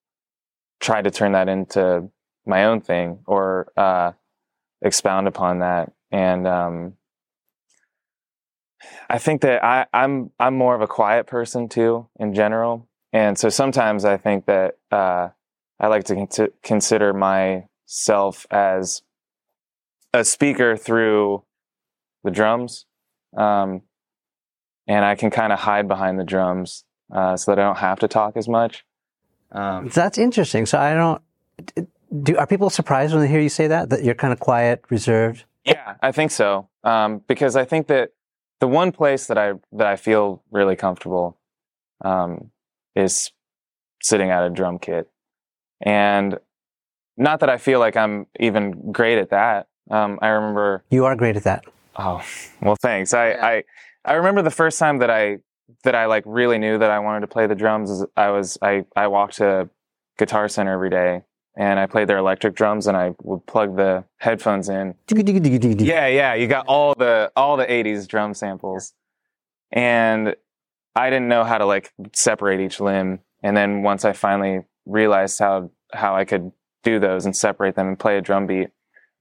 tried 0.80 1.04
to 1.04 1.12
turn 1.12 1.34
that 1.34 1.48
into 1.48 2.10
my 2.46 2.66
own 2.66 2.82
thing 2.82 3.20
or 3.26 3.72
uh, 3.78 4.12
expound 4.82 5.28
upon 5.28 5.60
that. 5.60 5.92
And 6.12 6.48
um, 6.48 6.94
I 9.10 9.18
think 9.18 9.42
that 9.42 9.64
I, 9.64 9.86
I'm 9.94 10.32
I'm 10.40 10.56
more 10.56 10.76
of 10.76 10.82
a 10.82 10.88
quiet 10.88 11.28
person 11.28 11.70
too, 11.70 12.08
in 12.20 12.34
general, 12.34 12.88
and 13.14 13.38
so 13.38 13.50
sometimes 13.50 14.06
I 14.06 14.18
think 14.18 14.46
that 14.46 14.78
uh, 14.92 15.30
I 15.80 15.88
like 15.88 16.06
to 16.06 16.16
con- 16.16 16.48
consider 16.64 17.14
myself 17.14 18.46
as 18.50 19.02
a 20.14 20.24
speaker 20.24 20.78
through 20.78 21.44
the 22.24 22.32
drums, 22.32 22.86
um, 23.36 23.82
and 24.88 25.06
I 25.06 25.16
can 25.16 25.30
kind 25.30 25.54
of 25.54 25.60
hide 25.60 25.88
behind 25.88 26.20
the 26.20 26.24
drums 26.24 26.84
uh, 27.14 27.38
so 27.38 27.52
that 27.52 27.60
I 27.60 27.64
don't 27.64 27.78
have 27.78 28.00
to 28.00 28.08
talk 28.08 28.38
as 28.38 28.48
much. 28.48 28.86
Um, 29.52 29.90
That's 29.90 30.18
interesting. 30.18 30.66
So 30.66 30.78
I 30.78 30.94
don't. 30.94 31.22
Do 32.24 32.38
are 32.38 32.48
people 32.48 32.70
surprised 32.70 33.14
when 33.14 33.22
they 33.22 33.30
hear 33.30 33.40
you 33.40 33.50
say 33.50 33.68
that? 33.68 33.90
That 33.90 34.04
you're 34.04 34.16
kind 34.16 34.34
of 34.34 34.40
quiet, 34.40 34.84
reserved. 34.90 35.46
Yeah, 35.64 35.96
I 36.02 36.12
think 36.12 36.32
so. 36.32 36.68
Um, 36.84 37.22
because 37.28 37.56
I 37.56 37.66
think 37.66 37.88
that 37.88 38.12
the 38.62 38.68
one 38.68 38.94
place 38.94 39.27
that 39.27 39.38
I 39.38 39.53
that 39.74 39.88
I 39.88 39.98
feel 39.98 40.41
really 40.51 40.77
comfortable 40.77 41.38
um, 42.06 42.51
is 42.96 43.32
sitting 44.01 44.30
at 44.30 44.44
a 44.44 44.50
drum 44.50 44.80
kit, 44.80 45.10
and 45.82 46.39
not 47.18 47.41
that 47.41 47.50
I 47.50 47.58
feel 47.58 47.80
like 47.80 47.98
I'm 47.98 48.27
even 48.39 48.91
great 48.91 49.18
at 49.18 49.32
that, 49.32 49.68
um, 49.89 50.20
I 50.22 50.30
remember 50.30 50.84
you 50.89 51.03
are 51.06 51.15
great 51.15 51.36
at 51.36 51.44
that. 51.44 51.65
Oh 51.98 52.24
well, 52.62 52.77
thanks. 52.82 53.13
I, 53.13 53.32
yeah. 53.32 53.46
I 53.46 53.63
I 54.06 54.13
remember 54.13 54.44
the 54.44 54.51
first 54.51 54.80
time 54.80 55.00
that 55.00 55.10
I 55.10 55.39
that 55.84 55.96
I 55.96 56.06
like 56.06 56.24
really 56.25 56.60
knew 56.60 56.77
that 56.77 56.91
I 56.91 57.00
wanted 57.00 57.22
to 57.22 57.27
play 57.27 57.48
the 57.48 57.56
drums 57.56 57.89
is 57.89 58.06
I 58.15 58.30
was 58.30 58.58
I 58.62 58.86
I 58.96 59.08
walked 59.08 59.38
to 59.38 59.70
Guitar 60.18 60.48
Center 60.48 60.74
every 60.74 60.91
day 60.91 61.24
and 61.55 61.79
I 61.79 61.86
played 61.86 62.08
their 62.08 62.17
electric 62.17 62.55
drums 62.55 62.88
and 62.88 62.96
I 62.96 63.13
would 63.24 63.46
plug 63.46 63.75
the 63.75 64.05
headphones 64.17 64.70
in. 64.70 64.96
Yeah, 65.86 66.08
yeah, 66.08 66.34
you 66.34 66.48
got 66.48 66.67
all 66.67 66.93
the 66.98 67.31
all 67.36 67.58
the 67.58 67.65
80s 67.65 68.08
drum 68.08 68.34
samples. 68.34 68.93
And 69.72 70.36
I 70.96 71.10
didn't 71.10 71.27
know 71.27 71.43
how 71.43 71.58
to 71.58 71.65
like 71.65 71.93
separate 72.13 72.60
each 72.60 72.79
limb 72.79 73.20
and 73.43 73.55
then 73.58 73.84
once 73.84 74.05
I 74.05 74.13
finally 74.13 74.62
realized 74.86 75.39
how 75.39 75.72
how 75.93 76.15
I 76.15 76.25
could 76.25 76.51
do 76.84 77.00
those 77.00 77.25
and 77.25 77.36
separate 77.36 77.75
them 77.75 77.88
and 77.88 78.00
play 78.00 78.17
a 78.17 78.22
drum 78.22 78.48
beat, 78.48 78.70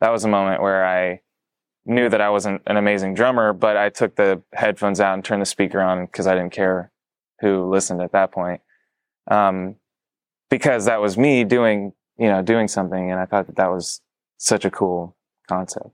that 0.01 0.11
was 0.11 0.25
a 0.25 0.29
moment 0.29 0.63
where 0.63 0.85
I 0.85 1.21
knew 1.85 2.09
that 2.09 2.21
I 2.21 2.31
wasn't 2.31 2.63
an 2.67 2.77
amazing 2.77 3.15
drummer, 3.15 3.53
but 3.53 3.77
I 3.77 3.89
took 3.89 4.17
the 4.17 4.43
headphones 4.53 5.01
out 5.01 5.15
and 5.15 5.25
turned 5.25 5.43
the 5.43 5.47
speaker 5.47 5.81
on 5.81 6.07
because 6.07 6.27
I 6.27 6.35
didn't 6.35 6.53
care 6.53 6.93
who 7.41 7.69
listened 7.71 8.03
at 8.03 8.13
that 8.13 8.33
point. 8.33 8.61
Um, 9.31 9.77
because 10.49 10.87
that 10.87 11.01
was 11.01 11.17
me 11.17 11.45
doing, 11.45 11.93
you 12.21 12.29
know, 12.29 12.43
doing 12.43 12.69
something. 12.69 13.11
And 13.11 13.19
I 13.19 13.25
thought 13.25 13.47
that 13.47 13.57
that 13.57 13.71
was 13.71 14.03
such 14.37 14.65
a 14.65 14.71
cool 14.71 15.17
concept. 15.49 15.89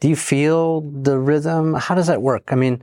Do 0.00 0.08
you 0.08 0.16
feel 0.16 0.80
the 0.80 1.18
rhythm? 1.18 1.74
How 1.74 1.94
does 1.94 2.06
that 2.06 2.22
work? 2.22 2.44
I 2.48 2.54
mean, 2.54 2.82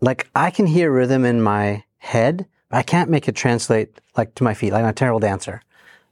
like 0.00 0.28
I 0.34 0.50
can 0.50 0.66
hear 0.66 0.90
rhythm 0.90 1.24
in 1.24 1.42
my 1.42 1.84
head, 1.98 2.46
but 2.70 2.78
I 2.78 2.82
can't 2.82 3.10
make 3.10 3.28
it 3.28 3.36
translate 3.36 4.00
like 4.16 4.34
to 4.36 4.44
my 4.44 4.54
feet, 4.54 4.72
like 4.72 4.82
I'm 4.82 4.88
a 4.88 4.94
terrible 4.94 5.20
dancer. 5.20 5.62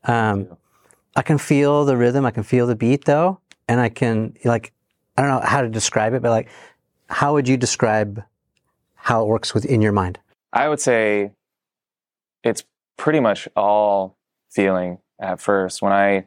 Um, 0.05 0.57
I 1.17 1.23
can 1.23 1.39
feel 1.39 1.85
the 1.85 1.97
rhythm. 1.97 2.25
I 2.27 2.31
can 2.31 2.43
feel 2.43 2.67
the 2.67 2.77
beat 2.77 3.07
though. 3.07 3.41
And 3.67 3.81
I 3.81 3.89
can 3.89 4.37
like, 4.45 4.73
I 5.17 5.23
don't 5.23 5.31
know 5.31 5.47
how 5.47 5.63
to 5.63 5.69
describe 5.69 6.13
it, 6.13 6.23
but 6.23 6.31
like, 6.31 6.49
how 7.09 7.33
would 7.33 7.49
you 7.49 7.57
describe 7.57 8.23
how 8.95 9.23
it 9.23 9.29
works 9.29 9.55
within 9.55 9.81
your 9.81 9.93
mind? 9.93 10.19
I 10.53 10.69
would 10.69 10.81
say 10.81 11.33
it's 12.45 12.65
pretty 12.99 13.21
much 13.21 13.49
all 13.57 14.17
feeling 14.51 14.99
at 15.21 15.41
first. 15.41 15.83
When 15.83 15.93
I, 15.93 16.27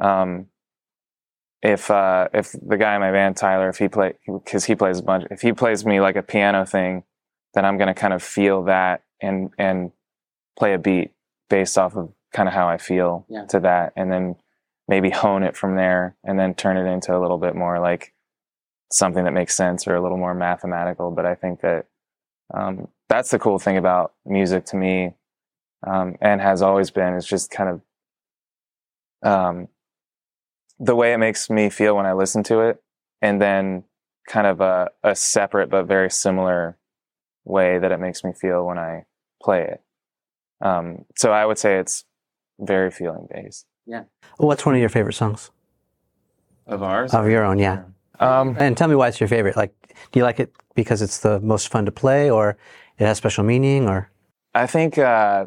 um, 0.00 0.46
if 1.62 1.90
uh, 1.90 2.28
if 2.32 2.52
the 2.52 2.76
guy 2.76 2.94
in 2.94 3.00
my 3.00 3.10
band 3.10 3.36
Tyler, 3.36 3.68
if 3.68 3.78
he 3.78 3.88
play 3.88 4.14
because 4.26 4.64
he 4.64 4.74
plays 4.74 4.98
a 4.98 5.02
bunch, 5.02 5.26
if 5.30 5.40
he 5.40 5.52
plays 5.52 5.84
me 5.84 6.00
like 6.00 6.16
a 6.16 6.22
piano 6.22 6.64
thing, 6.64 7.04
then 7.54 7.64
I'm 7.64 7.78
gonna 7.78 7.94
kind 7.94 8.14
of 8.14 8.22
feel 8.22 8.64
that 8.64 9.02
and 9.20 9.50
and 9.58 9.92
play 10.58 10.74
a 10.74 10.78
beat 10.78 11.12
based 11.50 11.78
off 11.78 11.96
of 11.96 12.12
kind 12.32 12.48
of 12.48 12.54
how 12.54 12.68
I 12.68 12.78
feel 12.78 13.26
yeah. 13.28 13.46
to 13.46 13.60
that, 13.60 13.92
and 13.96 14.12
then 14.12 14.36
maybe 14.86 15.10
hone 15.10 15.42
it 15.42 15.56
from 15.56 15.76
there, 15.76 16.16
and 16.24 16.38
then 16.38 16.54
turn 16.54 16.76
it 16.76 16.90
into 16.90 17.16
a 17.16 17.20
little 17.20 17.38
bit 17.38 17.56
more 17.56 17.80
like 17.80 18.12
something 18.92 19.24
that 19.24 19.32
makes 19.32 19.54
sense 19.56 19.86
or 19.86 19.96
a 19.96 20.02
little 20.02 20.16
more 20.16 20.34
mathematical. 20.34 21.10
But 21.10 21.26
I 21.26 21.34
think 21.34 21.60
that 21.60 21.86
um, 22.54 22.88
that's 23.08 23.30
the 23.30 23.38
cool 23.38 23.58
thing 23.58 23.76
about 23.76 24.14
music 24.24 24.64
to 24.66 24.76
me, 24.76 25.14
um, 25.86 26.16
and 26.20 26.40
has 26.40 26.62
always 26.62 26.90
been 26.90 27.14
is 27.14 27.26
just 27.26 27.50
kind 27.50 27.68
of 27.68 27.80
um, 29.22 29.68
the 30.78 30.94
way 30.94 31.12
it 31.12 31.18
makes 31.18 31.50
me 31.50 31.70
feel 31.70 31.96
when 31.96 32.06
I 32.06 32.12
listen 32.12 32.42
to 32.44 32.60
it, 32.60 32.82
and 33.20 33.40
then 33.40 33.84
kind 34.28 34.46
of 34.46 34.60
a, 34.60 34.90
a 35.02 35.16
separate 35.16 35.70
but 35.70 35.86
very 35.86 36.10
similar 36.10 36.76
way 37.44 37.78
that 37.78 37.90
it 37.90 37.98
makes 37.98 38.22
me 38.22 38.32
feel 38.32 38.64
when 38.66 38.78
I 38.78 39.04
play 39.42 39.62
it. 39.62 39.82
Um, 40.60 41.04
so 41.16 41.32
I 41.32 41.46
would 41.46 41.58
say 41.58 41.78
it's 41.78 42.04
very 42.58 42.90
feeling 42.90 43.26
based. 43.32 43.66
Yeah. 43.86 44.04
What's 44.36 44.66
one 44.66 44.74
of 44.74 44.80
your 44.80 44.90
favorite 44.90 45.14
songs? 45.14 45.50
Of 46.66 46.82
ours? 46.82 47.14
Of 47.14 47.28
your 47.28 47.44
own, 47.44 47.58
yeah. 47.58 47.84
Um, 48.20 48.56
and 48.58 48.76
tell 48.76 48.88
me 48.88 48.94
why 48.94 49.08
it's 49.08 49.20
your 49.20 49.28
favorite. 49.28 49.56
Like, 49.56 49.72
do 50.12 50.18
you 50.20 50.24
like 50.24 50.40
it 50.40 50.52
because 50.74 51.00
it's 51.00 51.20
the 51.20 51.40
most 51.40 51.68
fun 51.68 51.86
to 51.86 51.92
play, 51.92 52.30
or 52.30 52.58
it 52.98 53.06
has 53.06 53.16
special 53.16 53.44
meaning, 53.44 53.88
or? 53.88 54.10
I 54.54 54.66
think, 54.66 54.98
uh, 54.98 55.46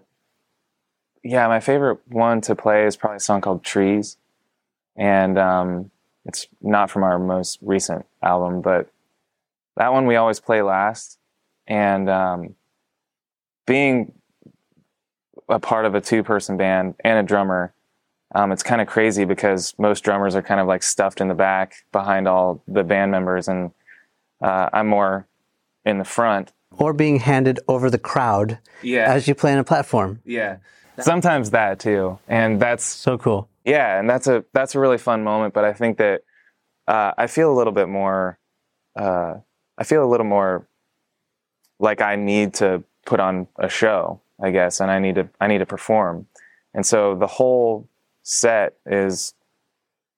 yeah, 1.24 1.48
my 1.48 1.60
favorite 1.60 2.00
one 2.08 2.42
to 2.42 2.56
play 2.56 2.86
is 2.86 2.96
probably 2.96 3.18
a 3.18 3.22
song 3.22 3.42
called 3.42 3.64
"Trees," 3.64 4.18
and 4.96 5.38
um, 5.38 5.92
it's 6.26 6.48
not 6.62 6.90
from 6.90 7.04
our 7.04 7.20
most 7.20 7.60
recent 7.62 8.06
album, 8.22 8.62
but 8.62 8.92
that 9.78 9.94
one 9.94 10.06
we 10.06 10.16
always 10.16 10.40
play 10.40 10.62
last. 10.62 11.18
And 11.68 12.10
um, 12.10 12.56
being 13.66 14.14
a 15.48 15.60
part 15.60 15.86
of 15.86 15.96
a 15.96 16.02
two 16.02 16.24
person 16.24 16.58
band 16.58 16.96
and 17.04 17.20
a 17.20 17.24
drummer, 17.24 17.74
um, 18.34 18.52
it's 18.52 18.64
kind 18.64 18.82
of 18.82 18.88
crazy 18.88 19.26
because 19.26 19.74
most 19.78 20.04
drummers 20.04 20.36
are 20.36 20.42
kind 20.42 20.60
of 20.60 20.68
like 20.68 20.84
stuffed 20.84 21.22
in 21.22 21.28
the 21.28 21.34
back 21.34 21.86
behind 21.92 22.28
all 22.28 22.64
the 22.68 22.84
band 22.84 23.12
members, 23.12 23.48
and 23.48 23.72
uh, 24.42 24.70
I'm 24.74 24.88
more 24.88 25.28
in 25.86 25.98
the 25.98 26.06
front. 26.06 26.52
Or 26.78 26.94
being 26.94 27.20
handed 27.20 27.60
over 27.68 27.90
the 27.90 28.00
crowd 28.00 28.60
yeah. 28.82 29.12
as 29.12 29.28
you 29.28 29.36
play 29.36 29.52
on 29.52 29.60
a 29.60 29.64
platform. 29.64 30.22
Yeah. 30.24 30.58
Sometimes 31.00 31.52
that 31.52 31.80
too. 31.80 32.20
And 32.28 32.60
that's 32.60 32.84
so 32.84 33.18
cool. 33.18 33.48
Yeah, 33.66 34.00
and 34.00 34.10
that's 34.10 34.28
a 34.28 34.44
that's 34.54 34.76
a 34.76 34.80
really 34.80 34.98
fun 34.98 35.24
moment. 35.24 35.54
But 35.54 35.66
I 35.66 35.74
think 35.74 35.98
that 35.98 36.22
uh, 36.88 37.12
I 37.18 37.28
feel 37.28 37.52
a 37.52 37.56
little 37.56 37.74
bit 37.74 37.88
more. 37.88 38.38
Uh, 38.96 39.36
I 39.78 39.84
feel 39.84 40.04
a 40.04 40.10
little 40.10 40.26
more 40.26 40.68
like 41.80 42.02
I 42.02 42.16
need 42.16 42.56
to 42.56 42.84
put 43.06 43.20
on 43.20 43.48
a 43.58 43.70
show 43.70 44.22
I 44.42 44.52
guess, 44.52 44.80
and 44.80 44.90
I 44.90 45.00
need 45.00 45.16
to 45.16 45.30
I 45.40 45.48
need 45.48 45.60
to 45.60 45.66
perform. 45.66 46.28
And 46.74 46.86
so 46.86 47.16
the 47.16 47.28
whole 47.28 47.88
set 48.24 48.76
is 48.86 49.34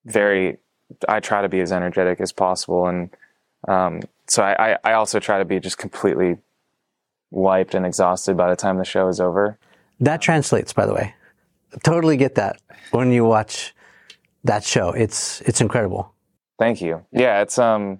very. 0.05 0.57
I 1.07 1.19
try 1.19 1.41
to 1.41 1.49
be 1.49 1.59
as 1.59 1.71
energetic 1.71 2.21
as 2.21 2.31
possible, 2.31 2.87
and 2.87 3.09
um, 3.67 4.01
so 4.27 4.43
I, 4.43 4.77
I 4.83 4.93
also 4.93 5.19
try 5.19 5.39
to 5.39 5.45
be 5.45 5.59
just 5.59 5.77
completely 5.77 6.37
wiped 7.31 7.73
and 7.73 7.85
exhausted 7.85 8.37
by 8.37 8.49
the 8.49 8.55
time 8.55 8.77
the 8.77 8.85
show 8.85 9.07
is 9.07 9.19
over. 9.19 9.57
That 10.03 10.21
translates, 10.21 10.73
by 10.73 10.85
the 10.85 10.93
way. 10.93 11.13
Totally 11.83 12.17
get 12.17 12.35
that 12.35 12.61
when 12.91 13.11
you 13.11 13.25
watch 13.25 13.73
that 14.43 14.63
show. 14.63 14.89
It's 14.89 15.41
it's 15.41 15.61
incredible. 15.61 16.13
Thank 16.59 16.81
you. 16.81 17.05
Yeah, 17.11 17.41
it's 17.41 17.57
um, 17.57 17.99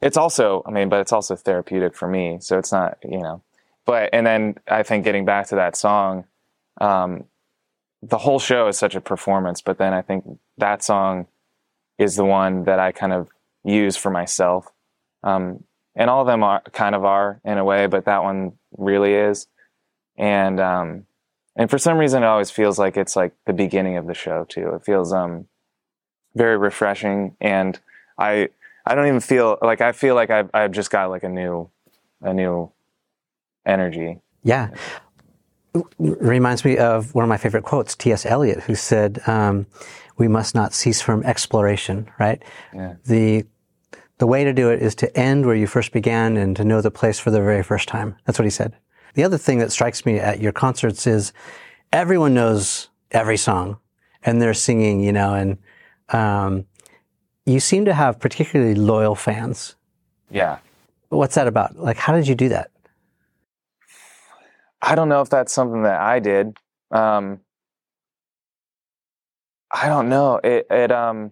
it's 0.00 0.16
also 0.16 0.62
I 0.66 0.70
mean, 0.70 0.88
but 0.88 1.00
it's 1.00 1.12
also 1.12 1.36
therapeutic 1.36 1.94
for 1.94 2.08
me. 2.08 2.38
So 2.40 2.58
it's 2.58 2.72
not 2.72 2.98
you 3.02 3.20
know 3.20 3.42
but 3.86 4.10
and 4.12 4.26
then 4.26 4.56
I 4.68 4.82
think 4.82 5.04
getting 5.04 5.24
back 5.24 5.46
to 5.48 5.54
that 5.54 5.76
song, 5.76 6.24
um, 6.80 7.24
the 8.02 8.18
whole 8.18 8.40
show 8.40 8.66
is 8.68 8.76
such 8.76 8.94
a 8.94 9.00
performance. 9.00 9.62
But 9.62 9.78
then 9.78 9.94
I 9.94 10.02
think 10.02 10.24
that 10.58 10.82
song 10.82 11.28
is 11.96 12.16
the 12.16 12.24
one 12.24 12.64
that 12.64 12.78
I 12.78 12.92
kind 12.92 13.12
of 13.12 13.30
use 13.64 13.96
for 13.96 14.10
myself. 14.10 14.66
Um, 15.22 15.64
and 15.94 16.10
all 16.10 16.20
of 16.20 16.26
them 16.26 16.42
are 16.42 16.60
kind 16.72 16.94
of 16.94 17.04
are 17.04 17.40
in 17.44 17.56
a 17.56 17.64
way, 17.64 17.86
but 17.86 18.04
that 18.04 18.22
one 18.22 18.52
really 18.76 19.14
is. 19.14 19.46
And 20.18 20.60
um, 20.60 21.06
and 21.56 21.70
for 21.70 21.78
some 21.78 21.98
reason, 21.98 22.22
it 22.22 22.26
always 22.26 22.50
feels 22.50 22.78
like 22.78 22.96
it's 22.96 23.16
like 23.16 23.32
the 23.46 23.52
beginning 23.52 23.96
of 23.96 24.06
the 24.06 24.14
show 24.14 24.44
too. 24.44 24.74
It 24.74 24.84
feels 24.84 25.12
um 25.12 25.46
very 26.34 26.56
refreshing, 26.56 27.36
and 27.40 27.78
I 28.18 28.48
I 28.84 28.94
don't 28.94 29.06
even 29.08 29.20
feel 29.20 29.58
like 29.62 29.80
I 29.80 29.92
feel 29.92 30.14
like 30.14 30.30
I've 30.30 30.50
I've 30.54 30.72
just 30.72 30.90
got 30.90 31.10
like 31.10 31.22
a 31.22 31.28
new 31.28 31.70
a 32.22 32.32
new 32.32 32.70
energy. 33.64 34.20
Yeah. 34.42 34.70
Reminds 35.98 36.64
me 36.64 36.78
of 36.78 37.14
one 37.14 37.22
of 37.22 37.28
my 37.28 37.36
favorite 37.36 37.64
quotes, 37.64 37.94
T.S. 37.94 38.24
Eliot, 38.24 38.60
who 38.60 38.74
said, 38.74 39.20
um, 39.26 39.66
"We 40.16 40.26
must 40.26 40.54
not 40.54 40.72
cease 40.72 41.02
from 41.02 41.22
exploration." 41.24 42.08
Right. 42.18 42.42
Yeah. 42.74 42.94
The 43.04 43.44
the 44.18 44.26
way 44.26 44.44
to 44.44 44.54
do 44.54 44.70
it 44.70 44.80
is 44.80 44.94
to 44.96 45.16
end 45.16 45.44
where 45.44 45.54
you 45.54 45.66
first 45.66 45.92
began 45.92 46.38
and 46.38 46.56
to 46.56 46.64
know 46.64 46.80
the 46.80 46.90
place 46.90 47.18
for 47.18 47.30
the 47.30 47.40
very 47.40 47.62
first 47.62 47.88
time. 47.88 48.16
That's 48.24 48.38
what 48.38 48.44
he 48.44 48.50
said. 48.50 48.74
The 49.16 49.24
other 49.24 49.38
thing 49.38 49.60
that 49.60 49.72
strikes 49.72 50.04
me 50.04 50.18
at 50.18 50.40
your 50.40 50.52
concerts 50.52 51.06
is 51.06 51.32
everyone 51.90 52.34
knows 52.34 52.90
every 53.10 53.38
song 53.38 53.78
and 54.22 54.42
they're 54.42 54.52
singing, 54.52 55.00
you 55.00 55.10
know, 55.10 55.32
and 55.32 55.56
um, 56.10 56.66
you 57.46 57.58
seem 57.58 57.86
to 57.86 57.94
have 57.94 58.20
particularly 58.20 58.74
loyal 58.74 59.14
fans. 59.14 59.74
Yeah. 60.30 60.58
What's 61.08 61.34
that 61.36 61.48
about? 61.48 61.76
Like, 61.76 61.96
how 61.96 62.14
did 62.14 62.28
you 62.28 62.34
do 62.34 62.50
that? 62.50 62.70
I 64.82 64.94
don't 64.94 65.08
know 65.08 65.22
if 65.22 65.30
that's 65.30 65.50
something 65.50 65.84
that 65.84 65.98
I 65.98 66.18
did. 66.18 66.58
Um, 66.90 67.40
I 69.72 69.88
don't 69.88 70.10
know. 70.10 70.40
It, 70.44 70.66
it, 70.70 70.92
um, 70.92 71.30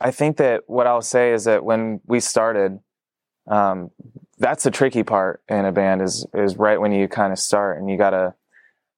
I 0.00 0.10
think 0.10 0.38
that 0.38 0.64
what 0.66 0.88
I'll 0.88 1.00
say 1.00 1.32
is 1.32 1.44
that 1.44 1.64
when 1.64 2.00
we 2.04 2.18
started, 2.18 2.80
um, 3.46 3.92
that's 4.42 4.64
the 4.64 4.70
tricky 4.70 5.02
part 5.04 5.42
in 5.48 5.64
a 5.64 5.72
band 5.72 6.02
is, 6.02 6.26
is 6.34 6.56
right 6.56 6.80
when 6.80 6.92
you 6.92 7.08
kind 7.08 7.32
of 7.32 7.38
start 7.38 7.78
and 7.78 7.88
you 7.88 7.96
gotta, 7.96 8.34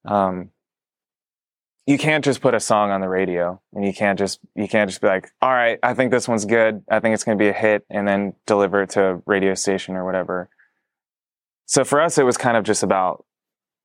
um, 0.05 0.51
you 1.87 1.99
can't 1.99 2.25
just 2.25 2.41
put 2.41 2.55
a 2.55 2.61
song 2.61 2.91
on 2.91 3.03
the 3.03 3.09
radio 3.09 3.61
and 3.75 3.85
you 3.85 3.93
can't 3.93 4.19
just, 4.19 4.41
you 4.55 4.67
can't 4.67 4.89
just 4.89 5.03
be 5.03 5.07
like, 5.07 5.31
all 5.43 5.53
right, 5.53 5.79
I 5.83 5.93
think 5.93 6.11
this 6.11 6.27
one's 6.27 6.47
good. 6.47 6.83
I 6.91 6.99
think 7.01 7.13
it's 7.13 7.25
going 7.25 7.37
to 7.37 7.43
be 7.45 7.51
a 7.51 7.53
hit 7.53 7.85
and 7.91 8.09
then 8.09 8.33
deliver 8.47 8.83
it 8.83 8.91
to 8.91 9.03
a 9.03 9.23
radio 9.27 9.55
station 9.55 9.95
or 9.95 10.05
whatever. 10.07 10.49
So 11.67 11.85
for 11.85 12.01
us, 12.01 12.17
it 12.17 12.25
was 12.25 12.39
kind 12.39 12.57
of 12.57 12.65
just 12.65 12.83
about 12.83 13.27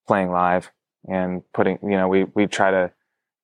playing 0.07 0.31
live 0.31 0.71
and 1.09 1.41
putting, 1.53 1.77
you 1.83 1.97
know, 1.97 2.07
we, 2.07 2.23
we 2.23 2.47
try 2.47 2.71
to 2.71 2.91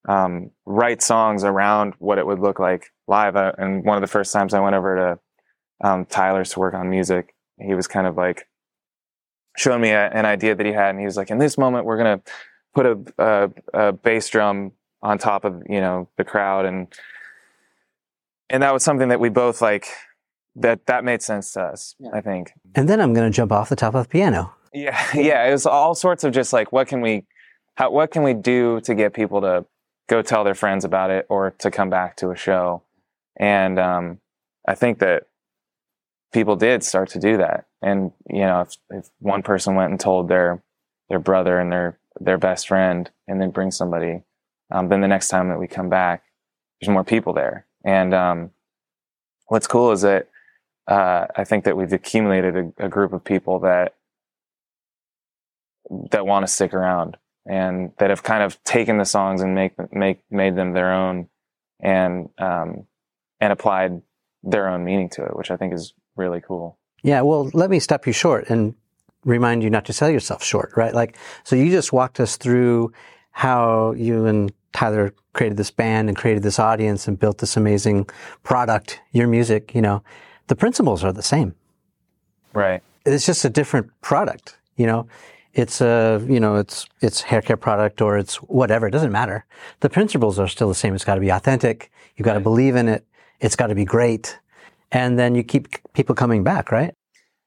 um, 0.08 0.52
write 0.66 1.02
songs 1.02 1.44
around 1.44 1.94
what 2.00 2.18
it 2.18 2.26
would 2.26 2.40
look 2.40 2.58
like 2.58 2.94
live. 3.08 3.36
Uh, 3.36 3.52
and 3.58 3.84
one 3.84 3.98
of 3.98 4.02
the 4.02 4.08
first 4.08 4.32
times 4.32 4.54
I 4.54 4.62
went 4.62 4.76
over 4.76 4.96
to 4.96 5.86
um, 5.86 6.06
Tyler's 6.06 6.52
to 6.52 6.60
work 6.60 6.74
on 6.74 6.90
music, 6.90 7.35
he 7.60 7.74
was 7.74 7.88
kind 7.88 8.08
of 8.08 8.18
like, 8.18 8.48
showing 9.58 9.82
me 9.82 9.90
a, 9.90 10.08
an 10.10 10.26
idea 10.26 10.56
that 10.56 10.66
he 10.66 10.72
had, 10.72 10.90
and 10.90 11.00
he 11.00 11.06
was 11.06 11.18
like, 11.18 11.30
"In 11.30 11.38
this 11.38 11.58
moment, 11.58 11.86
we're 11.86 11.98
gonna 11.98 12.22
put 12.74 12.86
a, 12.86 13.00
a, 13.18 13.52
a 13.74 13.92
bass 13.94 14.30
drum 14.30 14.72
on 15.02 15.18
top 15.18 15.46
of 15.46 15.64
you 15.70 15.82
know 15.82 16.10
the 16.18 16.24
crowd," 16.24 16.66
and 16.66 16.88
and 18.50 18.64
that 18.64 18.74
was 18.74 18.84
something 18.84 19.10
that 19.10 19.20
we 19.20 19.30
both 19.30 19.62
like. 19.62 19.88
That 20.58 20.86
that 20.86 21.04
made 21.04 21.22
sense 21.22 21.52
to 21.54 21.62
us, 21.64 21.96
I 22.14 22.22
think. 22.22 22.54
And 22.76 22.88
then 22.88 23.02
I'm 23.02 23.14
going 23.14 23.30
to 23.30 23.36
jump 23.36 23.52
off 23.52 23.68
the 23.68 23.76
top 23.76 23.94
of 23.94 24.06
the 24.06 24.10
piano. 24.10 24.54
Yeah, 24.74 24.98
yeah. 25.14 25.46
It 25.46 25.52
was 25.52 25.66
all 25.66 25.96
sorts 25.96 26.24
of 26.24 26.32
just 26.32 26.54
like, 26.54 26.72
what 26.72 26.88
can 26.88 27.02
we, 27.02 27.26
how, 27.76 27.92
what 27.92 28.12
can 28.12 28.24
we 28.24 28.34
do 28.34 28.80
to 28.82 28.96
get 28.96 29.14
people 29.14 29.42
to 29.42 29.66
go 30.08 30.22
tell 30.22 30.46
their 30.46 30.56
friends 30.56 30.86
about 30.86 31.12
it 31.12 31.26
or 31.28 31.52
to 31.60 31.70
come 31.70 31.90
back 31.90 32.16
to 32.18 32.32
a 32.32 32.38
show? 32.38 32.84
And 33.36 33.78
um, 33.78 34.20
I 34.66 34.76
think 34.76 35.00
that 35.00 35.24
people 36.34 36.56
did 36.56 36.84
start 36.84 37.10
to 37.10 37.20
do 37.20 37.38
that. 37.38 37.66
And 37.82 38.12
you 38.30 38.42
know, 38.42 38.62
if, 38.62 38.78
if 38.90 39.10
one 39.20 39.44
person 39.44 39.76
went 39.76 39.92
and 39.92 40.00
told 40.00 40.28
their 40.28 40.62
their 41.10 41.20
brother 41.20 41.60
and 41.60 41.72
their 41.72 42.00
their 42.20 42.38
best 42.38 42.68
friend, 42.68 43.10
and 43.28 43.42
then 43.42 43.52
bring 43.52 43.72
somebody, 43.72 44.24
um, 44.72 44.90
then 44.90 45.02
the 45.02 45.08
next 45.08 45.28
time 45.28 45.50
that 45.50 45.60
we 45.60 45.68
come 45.68 45.90
back, 45.90 46.24
there's 46.80 46.92
more 46.92 47.04
people 47.04 47.34
there. 47.34 47.66
And 47.84 48.14
um, 48.14 48.52
what's 49.48 49.68
cool 49.68 49.92
is 49.92 50.02
that 50.02 50.30
uh, 50.88 51.28
I 51.36 51.44
think 51.44 51.66
that 51.66 51.78
we've 51.78 51.94
accumulated 51.94 52.56
a, 52.56 52.86
a 52.86 52.90
group 52.90 53.14
of 53.14 53.24
people 53.24 53.60
that 53.60 53.96
that 56.12 56.26
want 56.26 56.46
to 56.46 56.52
stick 56.52 56.74
around 56.74 57.18
and 57.46 57.92
that 58.00 58.10
have 58.10 58.24
kind 58.24 58.42
of 58.44 58.62
taken 58.64 58.98
the 58.98 59.06
songs 59.06 59.42
and 59.42 59.54
make 59.54 59.74
make 59.94 60.20
made 60.32 60.56
them 60.56 60.74
their 60.74 60.92
own 60.92 61.28
and 61.80 62.30
um, 62.38 62.88
and 63.40 63.54
applied 63.54 64.02
their 64.44 64.68
own 64.68 64.84
meaning 64.84 65.10
to 65.10 65.24
it, 65.24 65.36
which 65.36 65.52
I 65.52 65.58
think 65.58 65.74
is 65.74 65.94
really 66.16 66.42
cool. 66.42 66.78
Yeah, 67.04 67.22
well, 67.22 67.50
let 67.54 67.70
me 67.70 67.80
stop 67.80 68.08
you 68.08 68.14
short 68.14 68.50
and 68.50 68.74
remind 69.26 69.64
you 69.64 69.70
not 69.70 69.86
to 69.86 69.94
sell 69.94 70.10
yourself 70.10 70.44
short, 70.44 70.72
right? 70.76 70.94
Like, 70.94 71.18
so 71.44 71.56
you 71.56 71.70
just 71.72 71.94
walked 71.94 72.20
us 72.20 72.38
through 72.38 72.94
how 73.32 73.92
you 73.94 74.26
and 74.26 74.52
Tyler 74.74 75.14
created 75.34 75.58
this 75.58 75.72
band 75.72 76.10
and 76.10 76.18
created 76.18 76.44
this 76.44 76.60
audience 76.60 77.08
and 77.08 77.20
built 77.20 77.40
this 77.40 77.58
amazing 77.58 78.10
product, 78.44 79.02
your 79.12 79.28
music, 79.28 79.76
you 79.76 79.82
know, 79.82 80.04
the 80.48 80.56
principles 80.56 81.04
are 81.04 81.12
the 81.12 81.24
same. 81.24 81.56
Right. 82.54 82.82
It's 83.06 83.26
just 83.26 83.44
a 83.46 83.50
different 83.50 83.90
product, 84.02 84.58
you 84.78 84.86
know. 84.86 85.08
It's 85.54 85.80
a, 85.80 86.26
you 86.28 86.40
know, 86.40 86.56
it's 86.56 86.86
it's 87.02 87.22
hair 87.22 87.42
care 87.42 87.56
product 87.56 88.02
or 88.02 88.18
it's 88.18 88.36
whatever. 88.36 88.88
It 88.88 88.92
doesn't 88.92 89.12
matter. 89.12 89.46
The 89.80 89.90
principles 89.90 90.38
are 90.38 90.50
still 90.50 90.68
the 90.68 90.76
same. 90.76 90.94
It's 90.94 91.06
got 91.06 91.16
to 91.16 91.22
be 91.22 91.30
authentic. 91.30 91.92
You've 92.16 92.26
got 92.26 92.34
to 92.34 92.42
believe 92.42 92.76
in 92.76 92.90
it. 92.90 93.06
It's 93.40 93.56
got 93.56 93.68
to 93.68 93.76
be 93.76 93.86
great, 93.86 94.38
and 94.92 95.18
then 95.20 95.36
you 95.36 95.44
keep 95.44 95.68
people 95.94 96.16
coming 96.16 96.44
back, 96.44 96.72
right? 96.72 96.94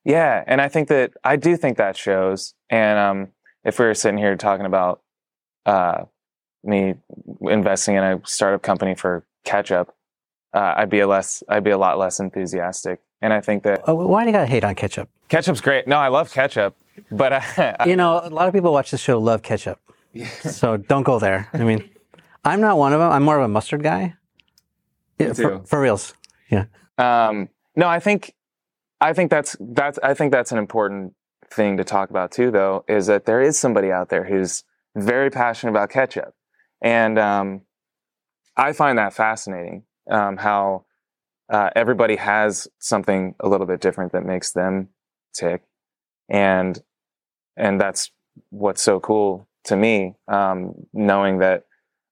Yeah, 0.05 0.43
and 0.47 0.61
I 0.61 0.69
think 0.69 0.89
that 0.89 1.13
I 1.25 1.37
do 1.37 1.57
think 1.57 1.77
that 1.79 1.97
shows. 1.97 2.55
And 2.71 2.99
um, 2.99 3.29
if 3.65 3.79
we 3.79 3.85
were 3.85 3.95
sitting 3.95 4.19
here 4.19 4.37
talking 4.37 4.65
about 4.67 5.03
uh, 5.67 6.05
me 6.65 6.95
investing 7.43 7.97
in 7.97 8.03
a 8.05 8.21
startup 8.25 8.63
company 8.63 8.95
for 8.95 9.25
ketchup, 9.45 9.95
uh, 10.55 10.75
I'd 10.77 10.89
be 10.91 11.01
a 11.01 11.07
less, 11.07 11.43
I'd 11.49 11.65
be 11.65 11.71
a 11.71 11.79
lot 11.79 11.99
less 11.99 12.21
enthusiastic. 12.21 13.01
And 13.21 13.33
I 13.33 13.41
think 13.41 13.65
that 13.65 13.83
Oh, 13.87 13.95
why 13.95 14.23
do 14.23 14.29
you 14.29 14.33
got 14.33 14.43
to 14.43 14.47
hate 14.47 14.65
on 14.65 14.75
ketchup? 14.75 15.09
ketchup's 15.29 15.61
great. 15.61 15.87
No, 15.87 15.97
I 15.97 16.09
love 16.09 16.33
ketchup, 16.33 16.77
but 17.11 17.33
I, 17.33 17.77
You 17.87 17.97
know, 17.97 18.21
a 18.23 18.31
lot 18.31 18.49
of 18.49 18.55
people 18.55 18.73
watch 18.73 18.91
this 18.93 19.01
show 19.01 19.19
love 19.19 19.43
ketchup, 19.43 19.79
so 20.41 20.77
don't 20.79 21.03
go 21.03 21.19
there. 21.19 21.49
I 21.53 21.59
mean, 21.59 21.89
I'm 22.45 22.61
not 22.61 22.79
one 22.79 22.93
of 22.95 23.01
them. 23.01 23.11
I'm 23.11 23.25
more 23.25 23.37
of 23.37 23.45
a 23.45 23.49
mustard 23.49 23.83
guy. 23.83 24.15
Yeah, 25.19 25.33
for, 25.33 25.43
too. 25.43 25.63
for 25.67 25.81
reals. 25.81 26.15
Yeah. 26.49 26.67
Um, 26.99 27.49
no, 27.77 27.89
I 27.89 28.01
think, 28.01 28.35
I 29.01 29.13
think 29.13 29.31
that's 29.31 29.57
that's 29.61 29.99
I 30.03 30.15
think 30.15 30.33
that's 30.33 30.53
an 30.53 30.59
important 30.59 31.15
thing 31.51 31.77
to 31.77 31.85
talk 31.85 32.11
about 32.11 32.33
too. 32.33 32.51
Though, 32.51 32.85
is 32.89 33.07
that 33.07 33.25
there 33.25 33.41
is 33.41 33.59
somebody 33.59 33.93
out 33.93 34.09
there 34.09 34.25
who's 34.25 34.65
very 34.97 35.31
passionate 35.31 35.71
about 35.71 35.91
ketchup, 35.91 36.35
and 36.83 37.19
um, 37.19 37.63
I 38.57 38.73
find 38.73 38.99
that 38.99 39.15
fascinating. 39.15 39.85
Um, 40.11 40.39
how 40.39 40.87
uh, 41.51 41.71
everybody 41.77 42.17
has 42.17 42.67
something 42.79 43.35
a 43.41 43.49
little 43.49 43.67
bit 43.67 43.81
different 43.81 44.13
that 44.13 44.25
makes 44.25 44.53
them 44.53 44.89
tick, 45.33 45.63
and 46.29 46.83
and 47.57 47.81
that's 47.81 48.11
what's 48.51 48.83
so 48.83 48.99
cool 49.01 49.49
to 49.65 49.77
me. 49.77 50.17
Um, 50.27 50.75
knowing 50.93 51.39
that 51.39 51.67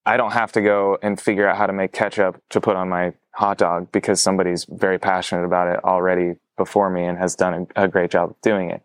I 0.05 0.17
don't 0.17 0.33
have 0.33 0.53
to 0.53 0.61
go 0.61 0.99
and 1.03 1.21
figure 1.21 1.49
out 1.49 1.57
how 1.57 1.67
to 1.67 1.73
make 1.73 1.93
ketchup 1.93 2.41
to 2.51 2.61
put 2.61 2.77
on 2.77 2.89
my 2.89 3.15
hot 3.37 3.59
dog 3.59 3.93
because 3.93 4.21
somebody's 4.21 4.65
very 4.65 4.99
passionate 4.99 5.45
about 5.45 5.69
it 5.69 5.85
already 5.85 6.37
before 6.57 6.89
me 6.89 7.05
and 7.05 7.19
has 7.19 7.35
done 7.37 7.69
a, 7.77 7.85
a 7.85 7.89
great 7.89 8.11
job 8.11 8.31
of 8.31 8.41
doing 8.41 8.71
it. 8.71 8.83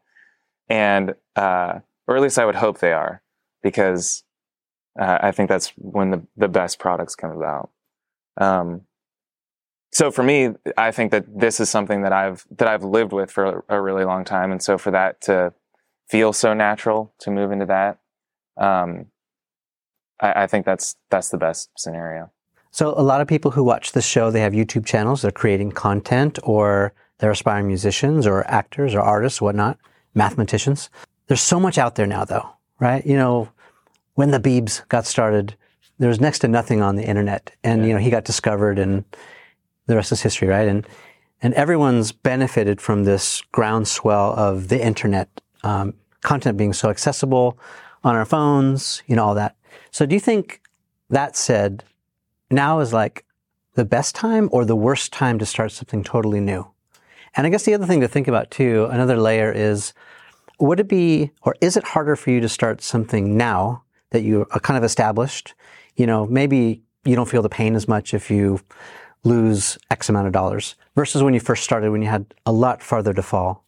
And, 0.67 1.15
uh, 1.37 1.79
or 2.05 2.17
at 2.17 2.21
least 2.21 2.37
I 2.37 2.45
would 2.45 2.55
hope 2.55 2.79
they 2.79 2.91
are 2.91 3.21
because 3.63 4.23
uh, 4.99 5.19
I 5.21 5.31
think 5.31 5.47
that's 5.47 5.69
when 5.77 6.11
the, 6.11 6.27
the 6.35 6.49
best 6.49 6.79
products 6.79 7.15
come 7.15 7.31
about. 7.31 7.69
Um, 8.35 8.81
so 9.93 10.11
for 10.11 10.23
me, 10.23 10.49
I 10.75 10.91
think 10.91 11.11
that 11.11 11.25
this 11.39 11.61
is 11.61 11.69
something 11.69 12.01
that 12.01 12.11
I've, 12.11 12.45
that 12.57 12.67
I've 12.67 12.83
lived 12.83 13.13
with 13.13 13.31
for 13.31 13.63
a, 13.69 13.81
really 13.81 14.03
long 14.03 14.25
time. 14.25 14.51
And 14.51 14.61
so 14.61 14.77
for 14.77 14.91
that 14.91 15.21
to 15.21 15.53
feel 16.09 16.33
so 16.33 16.53
natural 16.53 17.13
to 17.19 17.31
move 17.31 17.53
into 17.53 17.67
that, 17.67 17.99
um, 18.57 19.07
I, 20.19 20.43
I 20.43 20.47
think 20.47 20.65
that's, 20.65 20.97
that's 21.09 21.29
the 21.29 21.37
best 21.37 21.69
scenario. 21.77 22.31
So 22.71 22.93
a 22.97 23.03
lot 23.03 23.21
of 23.21 23.27
people 23.27 23.51
who 23.51 23.63
watch 23.63 23.91
this 23.91 24.05
show, 24.05 24.31
they 24.31 24.41
have 24.41 24.53
YouTube 24.53 24.85
channels. 24.85 25.21
They're 25.21 25.31
creating 25.31 25.73
content, 25.73 26.39
or 26.43 26.93
they're 27.17 27.31
aspiring 27.31 27.67
musicians, 27.67 28.25
or 28.25 28.47
actors, 28.47 28.95
or 28.95 29.01
artists, 29.01 29.41
whatnot, 29.41 29.77
mathematicians. 30.15 30.89
There's 31.27 31.41
so 31.41 31.59
much 31.59 31.77
out 31.77 31.95
there 31.95 32.07
now, 32.07 32.25
though, 32.25 32.49
right? 32.79 33.05
You 33.05 33.17
know, 33.17 33.49
when 34.15 34.31
the 34.31 34.39
Beebs 34.39 34.87
got 34.87 35.05
started, 35.05 35.55
there 35.99 36.09
was 36.09 36.21
next 36.21 36.39
to 36.39 36.47
nothing 36.47 36.81
on 36.81 36.95
the 36.95 37.03
internet, 37.03 37.51
and 37.63 37.85
you 37.85 37.93
know 37.93 37.99
he 37.99 38.09
got 38.09 38.23
discovered, 38.23 38.79
and 38.79 39.03
the 39.85 39.95
rest 39.95 40.11
is 40.11 40.21
history, 40.21 40.47
right? 40.47 40.67
And 40.67 40.87
and 41.41 41.53
everyone's 41.53 42.11
benefited 42.11 42.79
from 42.79 43.03
this 43.03 43.41
groundswell 43.51 44.33
of 44.33 44.69
the 44.69 44.83
internet 44.83 45.41
um, 45.63 45.93
content 46.21 46.57
being 46.57 46.73
so 46.73 46.89
accessible 46.89 47.57
on 48.03 48.15
our 48.15 48.25
phones, 48.25 49.03
you 49.07 49.15
know, 49.15 49.25
all 49.25 49.35
that. 49.35 49.55
So, 49.91 50.05
do 50.05 50.15
you 50.15 50.19
think 50.19 50.61
that 51.09 51.35
said? 51.35 51.83
Now 52.51 52.79
is 52.79 52.93
like 52.93 53.25
the 53.75 53.85
best 53.85 54.15
time 54.15 54.49
or 54.51 54.65
the 54.65 54.75
worst 54.75 55.13
time 55.13 55.39
to 55.39 55.45
start 55.45 55.71
something 55.71 56.03
totally 56.03 56.39
new? 56.39 56.67
And 57.35 57.47
I 57.47 57.49
guess 57.49 57.63
the 57.63 57.73
other 57.73 57.85
thing 57.85 58.01
to 58.01 58.07
think 58.07 58.27
about 58.27 58.51
too, 58.51 58.87
another 58.91 59.17
layer 59.17 59.51
is 59.51 59.93
would 60.59 60.79
it 60.79 60.87
be 60.87 61.31
or 61.41 61.55
is 61.61 61.77
it 61.77 61.83
harder 61.83 62.15
for 62.15 62.29
you 62.29 62.39
to 62.41 62.49
start 62.49 62.81
something 62.81 63.37
now 63.37 63.83
that 64.11 64.21
you 64.21 64.45
are 64.51 64.59
kind 64.59 64.77
of 64.77 64.83
established? 64.83 65.53
You 65.95 66.05
know, 66.05 66.25
maybe 66.27 66.83
you 67.05 67.15
don't 67.15 67.29
feel 67.29 67.41
the 67.41 67.49
pain 67.49 67.75
as 67.75 67.87
much 67.87 68.13
if 68.13 68.29
you 68.29 68.59
lose 69.23 69.77
X 69.89 70.09
amount 70.09 70.27
of 70.27 70.33
dollars 70.33 70.75
versus 70.95 71.23
when 71.23 71.33
you 71.33 71.39
first 71.39 71.63
started 71.63 71.91
when 71.91 72.01
you 72.01 72.09
had 72.09 72.33
a 72.45 72.51
lot 72.51 72.83
farther 72.83 73.13
to 73.13 73.21
fall. 73.21 73.65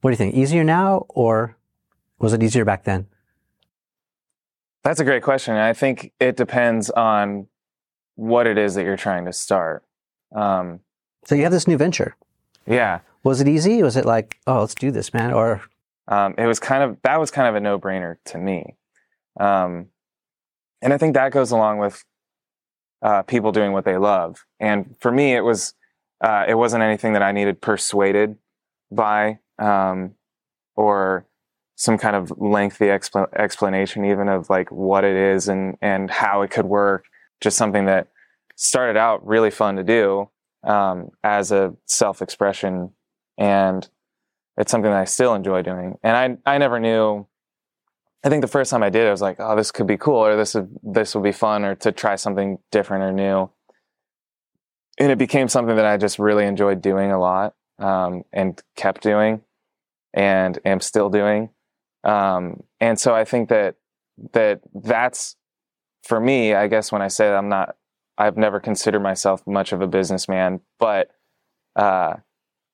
What 0.00 0.10
do 0.10 0.12
you 0.12 0.16
think? 0.16 0.34
Easier 0.34 0.64
now 0.64 1.06
or 1.08 1.56
was 2.18 2.32
it 2.32 2.42
easier 2.42 2.64
back 2.64 2.84
then? 2.84 3.06
That's 4.82 5.00
a 5.00 5.04
great 5.04 5.22
question. 5.22 5.56
I 5.56 5.72
think 5.72 6.12
it 6.20 6.36
depends 6.36 6.90
on 6.90 7.48
what 8.16 8.46
it 8.46 8.58
is 8.58 8.74
that 8.74 8.84
you're 8.84 8.96
trying 8.96 9.24
to 9.26 9.32
start. 9.32 9.84
Um, 10.34 10.80
So 11.24 11.34
you 11.34 11.42
have 11.44 11.52
this 11.52 11.68
new 11.68 11.76
venture. 11.76 12.16
yeah, 12.66 13.00
Was 13.22 13.40
it 13.40 13.48
easy? 13.48 13.82
Was 13.82 13.96
it 13.96 14.04
like, 14.04 14.38
oh, 14.46 14.60
let's 14.60 14.74
do 14.74 14.90
this, 14.90 15.14
man? 15.14 15.32
Or 15.32 15.62
um, 16.08 16.34
it 16.38 16.46
was 16.46 16.58
kind 16.60 16.82
of 16.82 16.98
that 17.02 17.18
was 17.20 17.30
kind 17.30 17.48
of 17.48 17.54
a 17.54 17.60
no 17.60 17.78
brainer 17.78 18.16
to 18.26 18.38
me, 18.38 18.76
um, 19.40 19.86
and 20.82 20.92
I 20.92 20.98
think 20.98 21.14
that 21.14 21.32
goes 21.32 21.50
along 21.50 21.78
with 21.78 22.04
uh, 23.02 23.22
people 23.22 23.50
doing 23.52 23.72
what 23.72 23.84
they 23.84 23.96
love. 23.96 24.44
And 24.60 24.94
for 25.00 25.10
me, 25.10 25.34
it 25.34 25.40
was 25.40 25.74
uh, 26.20 26.44
it 26.48 26.54
wasn't 26.54 26.82
anything 26.84 27.12
that 27.14 27.22
I 27.22 27.32
needed 27.32 27.60
persuaded 27.60 28.36
by 28.92 29.40
um, 29.58 30.14
or 30.76 31.26
some 31.74 31.98
kind 31.98 32.14
of 32.16 32.32
lengthy 32.38 32.86
expl- 32.86 33.32
explanation, 33.34 34.04
even 34.04 34.28
of 34.28 34.48
like 34.48 34.70
what 34.70 35.02
it 35.04 35.16
is 35.16 35.48
and 35.48 35.76
and 35.82 36.08
how 36.10 36.42
it 36.42 36.50
could 36.52 36.66
work. 36.66 37.04
Just 37.40 37.56
something 37.56 37.86
that 37.86 38.08
started 38.56 38.96
out 38.96 39.26
really 39.26 39.50
fun 39.50 39.76
to 39.76 39.84
do 39.84 40.30
um, 40.64 41.10
as 41.22 41.52
a 41.52 41.74
self 41.86 42.22
expression 42.22 42.90
and 43.38 43.88
it's 44.56 44.70
something 44.70 44.90
that 44.90 45.00
I 45.00 45.04
still 45.04 45.34
enjoy 45.34 45.62
doing. 45.62 45.98
And 46.02 46.40
I 46.44 46.54
I 46.54 46.58
never 46.58 46.80
knew. 46.80 47.26
I 48.24 48.28
think 48.28 48.40
the 48.40 48.48
first 48.48 48.70
time 48.70 48.82
I 48.82 48.90
did, 48.90 49.04
it, 49.04 49.08
I 49.08 49.10
was 49.10 49.20
like, 49.20 49.36
oh, 49.38 49.54
this 49.54 49.70
could 49.70 49.86
be 49.86 49.98
cool, 49.98 50.16
or 50.16 50.36
this 50.36 50.54
would 50.54 50.74
this 50.82 51.14
would 51.14 51.24
be 51.24 51.32
fun, 51.32 51.64
or 51.64 51.74
to 51.76 51.92
try 51.92 52.16
something 52.16 52.58
different 52.70 53.04
or 53.04 53.12
new. 53.12 53.50
And 54.98 55.12
it 55.12 55.18
became 55.18 55.48
something 55.48 55.76
that 55.76 55.84
I 55.84 55.98
just 55.98 56.18
really 56.18 56.46
enjoyed 56.46 56.80
doing 56.80 57.12
a 57.12 57.20
lot, 57.20 57.54
um, 57.78 58.24
and 58.32 58.60
kept 58.76 59.02
doing, 59.02 59.42
and 60.14 60.58
am 60.64 60.80
still 60.80 61.10
doing. 61.10 61.50
Um, 62.02 62.62
and 62.80 62.98
so 62.98 63.14
I 63.14 63.24
think 63.24 63.50
that 63.50 63.76
that 64.32 64.60
that's 64.74 65.36
for 66.06 66.20
me. 66.20 66.54
I 66.54 66.66
guess 66.68 66.92
when 66.92 67.02
I 67.02 67.08
say 67.08 67.28
that 67.28 67.36
I'm 67.36 67.48
not, 67.48 67.76
I've 68.16 68.36
never 68.36 68.60
considered 68.60 69.00
myself 69.00 69.46
much 69.46 69.72
of 69.72 69.80
a 69.80 69.86
businessman, 69.86 70.60
but 70.78 71.10
uh, 71.74 72.14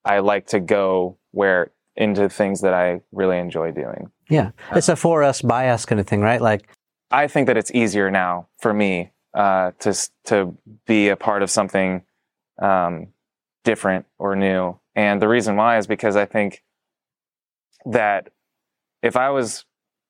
I 0.05 0.19
like 0.21 0.49
to 0.49 0.61
go 0.61 1.19
where 1.33 1.73
into 1.97 2.29
things 2.29 2.63
that 2.63 2.75
I 2.75 3.01
really 3.13 3.39
enjoy 3.39 3.73
doing. 3.73 4.11
Yeah. 4.31 4.53
It's 4.75 4.89
a 4.89 4.97
for 4.97 5.23
us, 5.23 5.43
by 5.43 5.69
us 5.69 5.85
kind 5.85 6.01
of 6.01 6.07
thing, 6.07 6.21
right? 6.21 6.41
Like, 6.41 6.69
I 7.11 7.29
think 7.29 7.47
that 7.49 7.57
it's 7.57 7.71
easier 7.73 8.11
now 8.11 8.49
for 8.59 8.73
me 8.73 9.13
uh, 9.35 9.73
to 9.81 9.95
to 10.25 10.57
be 10.87 11.09
a 11.09 11.17
part 11.17 11.43
of 11.43 11.51
something 11.51 12.03
um, 12.61 13.09
different 13.65 14.07
or 14.19 14.35
new, 14.35 14.79
and 14.95 15.21
the 15.21 15.29
reason 15.29 15.57
why 15.57 15.79
is 15.79 15.87
because 15.87 16.17
I 16.17 16.25
think 16.25 16.63
that 17.85 18.31
if 19.03 19.17
I 19.17 19.31
was 19.31 19.67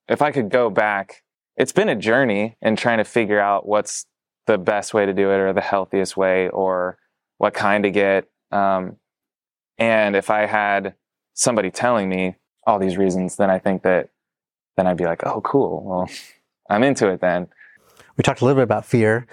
if 0.08 0.22
I 0.22 0.30
could 0.30 0.48
go 0.48 0.70
back, 0.70 1.24
it's 1.56 1.72
been 1.72 1.88
a 1.88 1.96
journey 1.96 2.56
in 2.62 2.76
trying 2.76 2.98
to 2.98 3.04
figure 3.04 3.40
out 3.40 3.66
what's 3.66 4.06
the 4.46 4.58
best 4.58 4.94
way 4.94 5.06
to 5.06 5.12
do 5.12 5.30
it 5.30 5.36
or 5.36 5.52
the 5.52 5.60
healthiest 5.60 6.16
way 6.16 6.48
or 6.48 6.98
what 7.38 7.54
kind 7.54 7.84
to 7.84 7.90
get. 7.90 8.28
Um, 8.50 8.96
and 9.78 10.16
if 10.16 10.30
I 10.30 10.46
had 10.46 10.94
somebody 11.34 11.70
telling 11.70 12.08
me 12.08 12.36
all 12.66 12.78
these 12.78 12.96
reasons, 12.96 13.36
then 13.36 13.50
I 13.50 13.58
think 13.58 13.82
that 13.82 14.10
then 14.76 14.86
I'd 14.86 14.96
be 14.96 15.04
like, 15.04 15.24
oh, 15.26 15.40
cool. 15.42 15.82
Well, 15.84 16.10
I'm 16.70 16.82
into 16.82 17.08
it 17.08 17.20
then. 17.20 17.48
we 18.16 18.22
talked 18.22 18.40
a 18.40 18.44
little 18.44 18.58
bit 18.58 18.64
about 18.64 18.86
fear. 18.86 19.26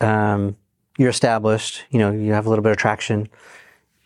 Um, 0.00 0.56
you're 0.98 1.10
established, 1.10 1.84
you 1.90 1.98
know, 1.98 2.10
you 2.10 2.32
have 2.32 2.46
a 2.46 2.48
little 2.48 2.62
bit 2.62 2.72
of 2.72 2.76
traction. 2.76 3.28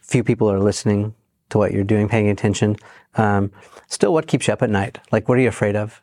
Few 0.02 0.22
people 0.22 0.50
are 0.50 0.60
listening 0.60 1.14
to 1.50 1.58
what 1.58 1.72
you're 1.72 1.84
doing, 1.84 2.08
paying 2.08 2.28
attention. 2.28 2.76
Um, 3.14 3.52
still, 3.88 4.12
what 4.12 4.26
keeps 4.26 4.46
you 4.46 4.52
up 4.52 4.62
at 4.62 4.70
night? 4.70 4.98
Like, 5.10 5.28
what 5.28 5.38
are 5.38 5.40
you 5.40 5.48
afraid 5.48 5.76
of? 5.76 6.02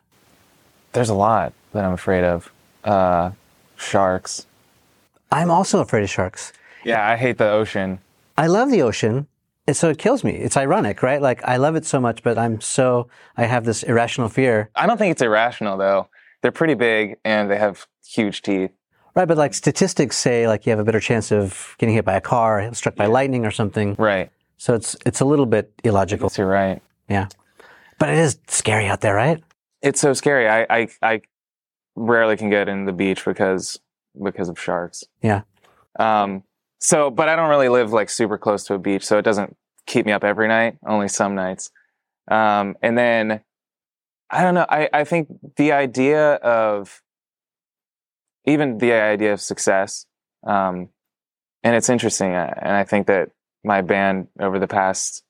There's 0.92 1.08
a 1.08 1.14
lot 1.14 1.52
that 1.72 1.84
I'm 1.84 1.92
afraid 1.92 2.24
of. 2.24 2.52
Uh, 2.84 3.30
sharks. 3.76 4.46
I'm 5.30 5.50
also 5.50 5.80
afraid 5.80 6.02
of 6.02 6.10
sharks. 6.10 6.52
Yeah, 6.84 7.06
I 7.06 7.16
hate 7.16 7.38
the 7.38 7.50
ocean. 7.50 8.00
I 8.36 8.46
love 8.46 8.70
the 8.70 8.82
ocean. 8.82 9.26
And 9.66 9.76
so 9.76 9.88
it 9.90 9.98
kills 9.98 10.24
me. 10.24 10.32
It's 10.32 10.56
ironic, 10.56 11.02
right? 11.02 11.22
Like 11.22 11.42
I 11.44 11.56
love 11.56 11.76
it 11.76 11.86
so 11.86 12.00
much, 12.00 12.22
but 12.22 12.36
I'm 12.36 12.60
so, 12.60 13.08
I 13.36 13.44
have 13.44 13.64
this 13.64 13.82
irrational 13.84 14.28
fear. 14.28 14.70
I 14.74 14.86
don't 14.86 14.98
think 14.98 15.12
it's 15.12 15.22
irrational 15.22 15.76
though. 15.76 16.08
They're 16.40 16.50
pretty 16.50 16.74
big 16.74 17.16
and 17.24 17.50
they 17.50 17.56
have 17.56 17.86
huge 18.04 18.42
teeth. 18.42 18.72
Right. 19.14 19.28
But 19.28 19.36
like 19.36 19.54
statistics 19.54 20.16
say, 20.16 20.48
like 20.48 20.66
you 20.66 20.70
have 20.70 20.80
a 20.80 20.84
better 20.84 20.98
chance 21.00 21.30
of 21.30 21.76
getting 21.78 21.94
hit 21.94 22.04
by 22.04 22.14
a 22.14 22.20
car, 22.20 22.72
struck 22.74 22.96
by 22.96 23.06
lightning 23.06 23.46
or 23.46 23.50
something. 23.50 23.94
Right. 23.98 24.30
So 24.56 24.74
it's, 24.74 24.96
it's 25.06 25.20
a 25.20 25.24
little 25.24 25.46
bit 25.46 25.72
illogical. 25.84 26.30
You're 26.36 26.46
right. 26.48 26.82
Yeah. 27.08 27.28
But 27.98 28.08
it 28.08 28.18
is 28.18 28.38
scary 28.48 28.88
out 28.88 29.00
there, 29.00 29.14
right? 29.14 29.42
It's 29.82 30.00
so 30.00 30.12
scary. 30.12 30.48
I, 30.48 30.66
I, 30.70 30.88
I 31.02 31.20
rarely 31.96 32.36
can 32.36 32.50
get 32.50 32.68
in 32.68 32.84
the 32.84 32.92
beach 32.92 33.24
because, 33.24 33.80
because 34.22 34.48
of 34.48 34.58
sharks. 34.58 35.04
Yeah. 35.22 35.42
Um, 35.98 36.44
so, 36.78 37.10
but 37.10 37.28
I 37.28 37.36
don't 37.36 37.50
really 37.50 37.68
live 37.68 37.92
like 37.92 38.10
super 38.10 38.38
close 38.38 38.64
to 38.64 38.74
a 38.74 38.78
beach, 38.78 39.04
so 39.04 39.18
it 39.18 39.22
doesn't 39.22 39.56
keep 39.86 40.06
me 40.06 40.12
up 40.12 40.24
every 40.24 40.48
night, 40.48 40.78
only 40.86 41.08
some 41.08 41.34
nights. 41.34 41.70
Um, 42.30 42.76
and 42.82 42.96
then 42.96 43.40
I 44.30 44.42
don't 44.42 44.54
know. 44.54 44.66
I, 44.68 44.88
I 44.92 45.04
think 45.04 45.28
the 45.56 45.72
idea 45.72 46.34
of 46.34 47.02
even 48.46 48.78
the 48.78 48.92
idea 48.92 49.32
of 49.32 49.40
success, 49.40 50.06
um, 50.46 50.88
and 51.62 51.76
it's 51.76 51.88
interesting. 51.88 52.34
uh, 52.34 52.54
And 52.60 52.74
I 52.74 52.84
think 52.84 53.06
that 53.08 53.30
my 53.64 53.82
band 53.82 54.28
over 54.40 54.58
the 54.58 54.66
past, 54.66 55.22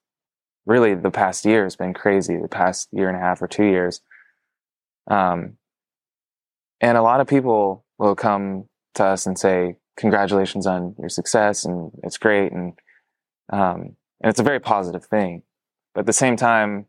really 0.65 0.95
the 0.95 1.11
past 1.11 1.45
year 1.45 1.65
has 1.65 1.77
been 1.77 1.93
crazy. 1.93 2.37
The 2.37 2.49
past 2.49 2.89
year 2.93 3.09
and 3.09 3.17
a 3.17 3.21
half 3.21 3.43
or 3.43 3.49
two 3.49 3.65
years. 3.65 4.01
Um, 5.11 5.57
and 6.81 6.97
a 6.99 7.03
lot 7.03 7.21
of 7.21 7.27
people 7.27 7.85
will 7.99 8.15
come 8.15 8.65
to 8.95 9.05
us 9.05 9.27
and 9.27 9.39
say, 9.39 9.77
congratulations 9.97 10.67
on 10.67 10.95
your 10.99 11.09
success 11.09 11.65
and 11.65 11.93
it's 12.03 12.19
great 12.19 12.53
and 12.53 12.73
um, 13.53 13.97
and 14.21 14.31
it's 14.31 14.41
a 14.41 14.45
very 14.45 14.61
positive 14.61 15.05
thing. 15.05 15.43
But 15.95 16.01
at 16.01 16.07
the 16.07 16.13
same 16.13 16.37
time 16.37 16.87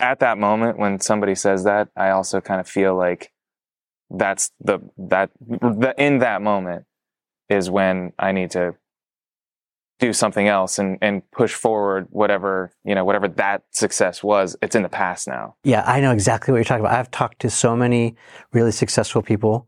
at 0.00 0.20
that 0.20 0.38
moment 0.38 0.78
when 0.78 1.00
somebody 1.00 1.34
says 1.34 1.64
that 1.64 1.88
i 1.96 2.10
also 2.10 2.40
kind 2.40 2.60
of 2.60 2.68
feel 2.68 2.96
like 2.96 3.32
that's 4.10 4.50
the 4.60 4.78
that 4.96 5.30
the 5.40 5.94
in 5.98 6.18
that 6.18 6.40
moment 6.40 6.84
is 7.48 7.70
when 7.70 8.12
i 8.18 8.32
need 8.32 8.50
to 8.50 8.74
do 9.98 10.12
something 10.12 10.48
else 10.48 10.78
and 10.78 10.98
and 11.02 11.28
push 11.30 11.54
forward 11.54 12.06
whatever 12.10 12.70
you 12.84 12.94
know 12.94 13.04
whatever 13.04 13.28
that 13.28 13.62
success 13.70 14.22
was 14.22 14.56
it's 14.62 14.76
in 14.76 14.82
the 14.82 14.88
past 14.88 15.26
now 15.26 15.54
Yeah, 15.64 15.82
I 15.86 16.00
know 16.00 16.12
exactly 16.12 16.52
what 16.52 16.58
you're 16.58 16.64
talking 16.64 16.84
about. 16.84 16.98
I've 16.98 17.10
talked 17.10 17.40
to 17.40 17.50
so 17.50 17.76
many 17.76 18.16
really 18.52 18.72
successful 18.72 19.22
people 19.22 19.66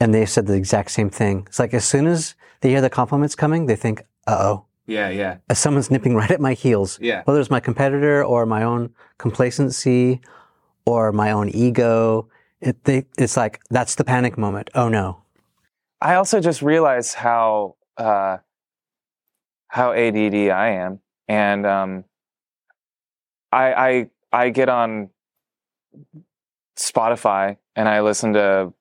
and 0.00 0.12
they 0.12 0.26
said 0.26 0.46
the 0.46 0.54
exact 0.54 0.90
same 0.90 1.10
thing. 1.10 1.44
It's 1.46 1.58
like 1.58 1.74
as 1.74 1.84
soon 1.84 2.06
as 2.06 2.34
they 2.60 2.70
hear 2.70 2.80
the 2.80 2.90
compliments 2.90 3.34
coming, 3.34 3.66
they 3.66 3.76
think, 3.76 4.02
uh 4.26 4.36
oh, 4.40 4.64
yeah 4.86 5.08
yeah 5.08 5.36
someone's 5.52 5.90
nipping 5.90 6.14
right 6.20 6.30
at 6.30 6.40
my 6.40 6.54
heels. 6.54 6.98
yeah 7.00 7.22
Whether 7.24 7.40
it's 7.40 7.50
my 7.50 7.60
competitor 7.60 8.24
or 8.24 8.46
my 8.46 8.62
own 8.62 8.92
complacency 9.18 10.20
or 10.84 11.12
my 11.12 11.30
own 11.32 11.48
ego, 11.50 12.28
it, 12.60 12.84
they, 12.84 13.06
it's 13.16 13.36
like, 13.36 13.60
that's 13.70 13.94
the 13.94 14.04
panic 14.04 14.36
moment. 14.36 14.70
Oh 14.74 14.88
no. 14.88 15.22
I 16.00 16.16
also 16.16 16.40
just 16.40 16.62
realized 16.62 17.14
how 17.14 17.76
uh, 17.96 18.38
how 19.72 19.92
ADD 19.92 20.50
I 20.50 20.68
am, 20.68 21.00
and 21.28 21.66
um, 21.66 22.04
I 23.50 23.72
I 23.72 24.10
I 24.30 24.50
get 24.50 24.68
on 24.68 25.08
Spotify 26.78 27.56
and 27.74 27.88
I 27.88 28.02
listen 28.02 28.34
to 28.34 28.74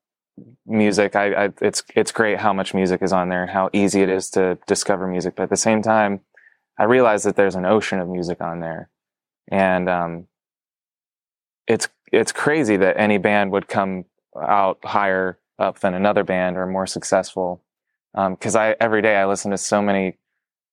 music. 0.65 1.15
I, 1.15 1.45
I 1.45 1.49
it's 1.61 1.81
it's 1.95 2.11
great 2.11 2.39
how 2.39 2.51
much 2.51 2.73
music 2.73 3.01
is 3.01 3.13
on 3.13 3.29
there 3.29 3.41
and 3.41 3.49
how 3.49 3.69
easy 3.71 4.01
it 4.01 4.09
is 4.09 4.29
to 4.31 4.57
discover 4.67 5.07
music. 5.07 5.37
But 5.37 5.43
at 5.43 5.49
the 5.49 5.55
same 5.55 5.81
time, 5.81 6.19
I 6.77 6.83
realize 6.83 7.23
that 7.23 7.37
there's 7.37 7.55
an 7.55 7.65
ocean 7.65 7.99
of 8.01 8.09
music 8.09 8.41
on 8.41 8.59
there, 8.59 8.89
and 9.47 9.87
um, 9.87 10.27
it's 11.67 11.87
it's 12.11 12.33
crazy 12.33 12.75
that 12.75 12.99
any 12.99 13.17
band 13.17 13.53
would 13.53 13.69
come 13.69 14.03
out 14.35 14.79
higher 14.83 15.39
up 15.57 15.79
than 15.79 15.93
another 15.93 16.25
band 16.25 16.57
or 16.57 16.67
more 16.67 16.85
successful. 16.85 17.61
Because 18.13 18.57
I 18.57 18.75
every 18.81 19.01
day 19.01 19.15
I 19.15 19.25
listen 19.25 19.51
to 19.51 19.57
so 19.57 19.81
many 19.81 20.17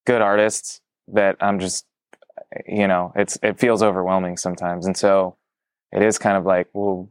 good 0.06 0.22
artists 0.22 0.80
that 1.08 1.36
I'm 1.40 1.58
just, 1.58 1.86
you 2.66 2.86
know, 2.86 3.12
it's 3.16 3.38
it 3.42 3.58
feels 3.58 3.82
overwhelming 3.82 4.36
sometimes, 4.36 4.86
and 4.86 4.96
so 4.96 5.36
it 5.92 6.02
is 6.02 6.18
kind 6.18 6.36
of 6.36 6.44
like, 6.44 6.68
well, 6.72 7.08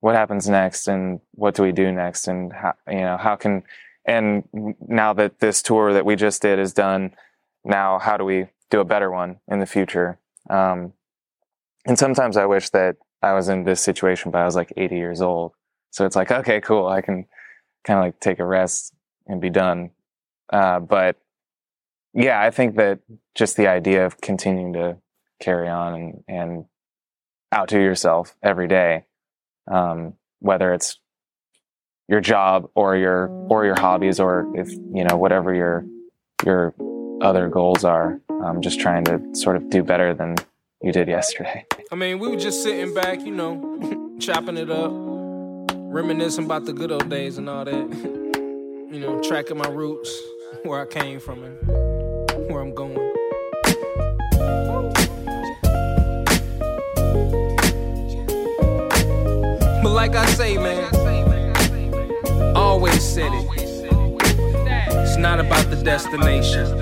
what 0.00 0.14
happens 0.14 0.48
next, 0.48 0.88
and 0.88 1.20
what 1.32 1.54
do 1.54 1.62
we 1.62 1.72
do 1.72 1.92
next, 1.92 2.28
and 2.28 2.52
how 2.52 2.74
you 2.88 3.00
know 3.00 3.16
how 3.16 3.36
can, 3.36 3.62
and 4.04 4.44
now 4.86 5.12
that 5.12 5.40
this 5.40 5.62
tour 5.62 5.92
that 5.92 6.06
we 6.06 6.16
just 6.16 6.42
did 6.42 6.58
is 6.58 6.72
done, 6.72 7.14
now 7.64 7.98
how 7.98 8.16
do 8.16 8.24
we 8.24 8.46
do 8.70 8.80
a 8.80 8.84
better 8.84 9.10
one 9.10 9.40
in 9.48 9.60
the 9.60 9.66
future? 9.66 10.18
Um, 10.48 10.92
and 11.86 11.98
sometimes 11.98 12.36
I 12.36 12.46
wish 12.46 12.70
that 12.70 12.96
I 13.22 13.32
was 13.32 13.48
in 13.48 13.64
this 13.64 13.80
situation, 13.80 14.30
but 14.30 14.40
I 14.40 14.44
was 14.44 14.56
like 14.56 14.72
80 14.76 14.96
years 14.96 15.20
old. 15.20 15.52
So 15.90 16.04
it's 16.04 16.16
like, 16.16 16.30
okay, 16.30 16.60
cool. 16.60 16.86
I 16.86 17.00
can 17.00 17.26
kind 17.84 17.98
of 17.98 18.04
like 18.04 18.20
take 18.20 18.38
a 18.38 18.44
rest 18.44 18.92
and 19.26 19.40
be 19.40 19.50
done. 19.50 19.90
Uh, 20.52 20.80
but 20.80 21.16
yeah, 22.16 22.40
I 22.40 22.50
think 22.50 22.76
that 22.76 23.00
just 23.34 23.56
the 23.56 23.68
idea 23.68 24.06
of 24.06 24.20
continuing 24.20 24.72
to 24.72 24.96
carry 25.38 25.68
on 25.68 25.94
and, 25.94 26.24
and 26.26 26.64
outdo 27.54 27.78
yourself 27.78 28.34
every 28.42 28.68
day, 28.68 29.04
um, 29.70 30.14
whether 30.40 30.72
it's 30.72 30.98
your 32.08 32.20
job 32.20 32.70
or 32.74 32.96
your, 32.96 33.28
or 33.28 33.66
your 33.66 33.78
hobbies 33.78 34.18
or 34.18 34.50
if, 34.56 34.70
you 34.70 35.04
know, 35.04 35.16
whatever 35.16 35.54
your, 35.54 35.84
your 36.44 36.74
other 37.20 37.50
goals 37.50 37.84
are, 37.84 38.18
um, 38.30 38.62
just 38.62 38.80
trying 38.80 39.04
to 39.04 39.20
sort 39.34 39.56
of 39.56 39.68
do 39.68 39.82
better 39.82 40.14
than 40.14 40.36
you 40.82 40.92
did 40.92 41.08
yesterday. 41.08 41.66
I 41.92 41.96
mean, 41.96 42.18
we 42.18 42.28
were 42.28 42.36
just 42.36 42.62
sitting 42.62 42.94
back, 42.94 43.20
you 43.20 43.32
know, 43.32 44.16
chopping 44.20 44.56
it 44.56 44.70
up, 44.70 44.90
reminiscing 45.74 46.46
about 46.46 46.64
the 46.64 46.72
good 46.72 46.90
old 46.90 47.10
days 47.10 47.36
and 47.36 47.48
all 47.48 47.64
that. 47.64 48.32
You 48.86 49.00
know, 49.00 49.20
tracking 49.20 49.58
my 49.58 49.68
roots, 49.68 50.16
where 50.62 50.80
I 50.80 50.86
came 50.86 51.18
from 51.18 51.42
and 51.42 51.85
like 60.06 60.16
I 60.16 60.26
say, 60.26 60.56
man, 60.56 62.54
always 62.54 63.02
said 63.02 63.32
it. 63.32 63.44
It's 65.02 65.16
not 65.16 65.40
about 65.40 65.68
the 65.68 65.82
destination. 65.82 66.80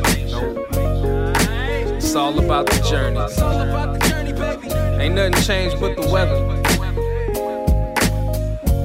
It's 1.97 2.15
all 2.15 2.39
about 2.39 2.67
the 2.67 2.81
journey. 2.81 3.21
Ain't 5.03 5.15
nothing 5.15 5.43
changed 5.43 5.81
but 5.81 5.97
the 5.97 6.07
weather. 6.13 6.54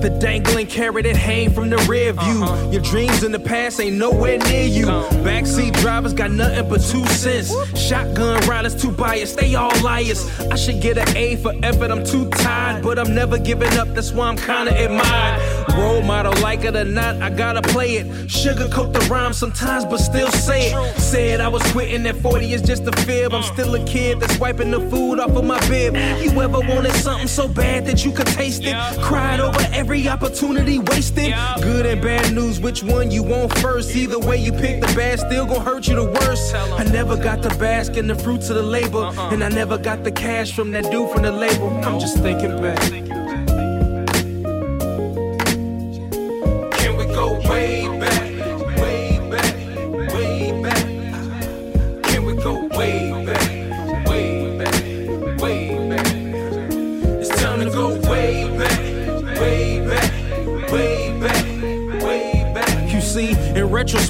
The 0.01 0.09
dangling 0.09 0.67
carrot 0.67 1.03
that 1.03 1.17
hang 1.17 1.49
from 1.49 1.69
the 1.69 1.77
rear 1.89 2.13
view. 2.13 2.43
Uh-huh. 2.43 2.69
Your 2.71 2.81
dreams 2.81 3.21
in 3.23 3.33
the 3.33 3.39
past 3.39 3.81
ain't 3.81 3.97
nowhere 3.97 4.37
near 4.37 4.63
you. 4.63 4.85
Backseat 5.25 5.73
drivers 5.81 6.13
got 6.13 6.31
nothing 6.31 6.69
but 6.69 6.79
two 6.79 7.05
cents. 7.07 7.51
Shotgun 7.77 8.39
riders 8.47 8.81
too 8.81 8.91
biased, 8.91 9.37
they 9.37 9.55
all 9.55 9.77
liars. 9.81 10.25
I 10.51 10.55
should 10.55 10.81
get 10.81 10.97
an 10.97 11.17
A 11.17 11.35
for 11.35 11.53
effort, 11.63 11.91
I'm 11.91 12.05
too 12.05 12.29
tired. 12.29 12.81
But 12.81 12.97
I'm 12.97 13.13
never 13.13 13.37
giving 13.37 13.73
up, 13.77 13.89
that's 13.89 14.13
why 14.13 14.27
I'm 14.27 14.37
kinda 14.37 14.71
admired. 14.71 15.41
Role 15.75 16.01
model, 16.01 16.33
like 16.41 16.63
it 16.63 16.75
or 16.77 16.85
not, 16.85 17.21
I 17.21 17.29
gotta 17.29 17.61
play 17.61 17.97
it. 17.97 18.07
Sugarcoat 18.27 18.93
the 18.93 19.01
rhyme 19.11 19.33
sometimes, 19.33 19.83
but 19.83 19.97
still 19.97 20.31
say 20.31 20.71
it. 20.71 20.99
Said 20.99 21.41
I 21.41 21.49
was 21.49 21.61
quitting 21.73 22.05
at 22.07 22.15
40 22.17 22.53
is 22.53 22.61
just 22.61 22.87
a 22.87 22.91
fib. 23.01 23.33
I'm 23.33 23.43
still 23.43 23.75
a 23.75 23.83
kid 23.85 24.21
that's 24.21 24.39
wiping 24.39 24.71
the 24.71 24.79
food 24.89 25.19
off 25.19 25.31
of 25.31 25.43
my 25.43 25.59
bib. 25.67 25.95
You 26.23 26.41
ever 26.41 26.59
wanted 26.59 26.93
something 26.93 27.27
so 27.27 27.49
bad 27.49 27.85
that 27.87 28.05
you 28.05 28.11
could 28.11 28.27
taste 28.27 28.63
it? 28.63 28.75
Cried 29.01 29.39
over 29.41 29.59
every 29.73 29.88
Every 29.89 30.07
opportunity 30.07 30.77
wasted. 30.77 31.33
Good 31.63 31.87
and 31.87 31.99
bad 31.99 32.31
news, 32.31 32.59
which 32.59 32.83
one 32.83 33.09
you 33.09 33.23
want 33.23 33.57
first? 33.57 33.95
Either 33.95 34.19
way 34.19 34.37
you 34.37 34.51
pick, 34.51 34.81
the 34.81 34.87
bad 34.95 35.19
still 35.19 35.47
gon' 35.47 35.65
hurt 35.65 35.87
you 35.87 35.95
the 35.95 36.05
worst. 36.05 36.53
I 36.53 36.83
never 36.83 37.17
got 37.17 37.41
the 37.41 37.49
bask 37.55 37.97
in 37.97 38.05
the 38.05 38.13
fruits 38.13 38.51
of 38.51 38.57
the 38.57 38.61
labor, 38.61 39.05
uh-uh. 39.05 39.31
and 39.31 39.43
I 39.43 39.49
never 39.49 39.79
got 39.79 40.03
the 40.03 40.11
cash 40.11 40.53
from 40.53 40.69
that 40.73 40.83
dude 40.91 41.09
from 41.09 41.23
the 41.23 41.31
label. 41.31 41.69
I'm 41.83 41.99
just 41.99 42.19
thinking 42.19 42.61
back. 42.61 43.08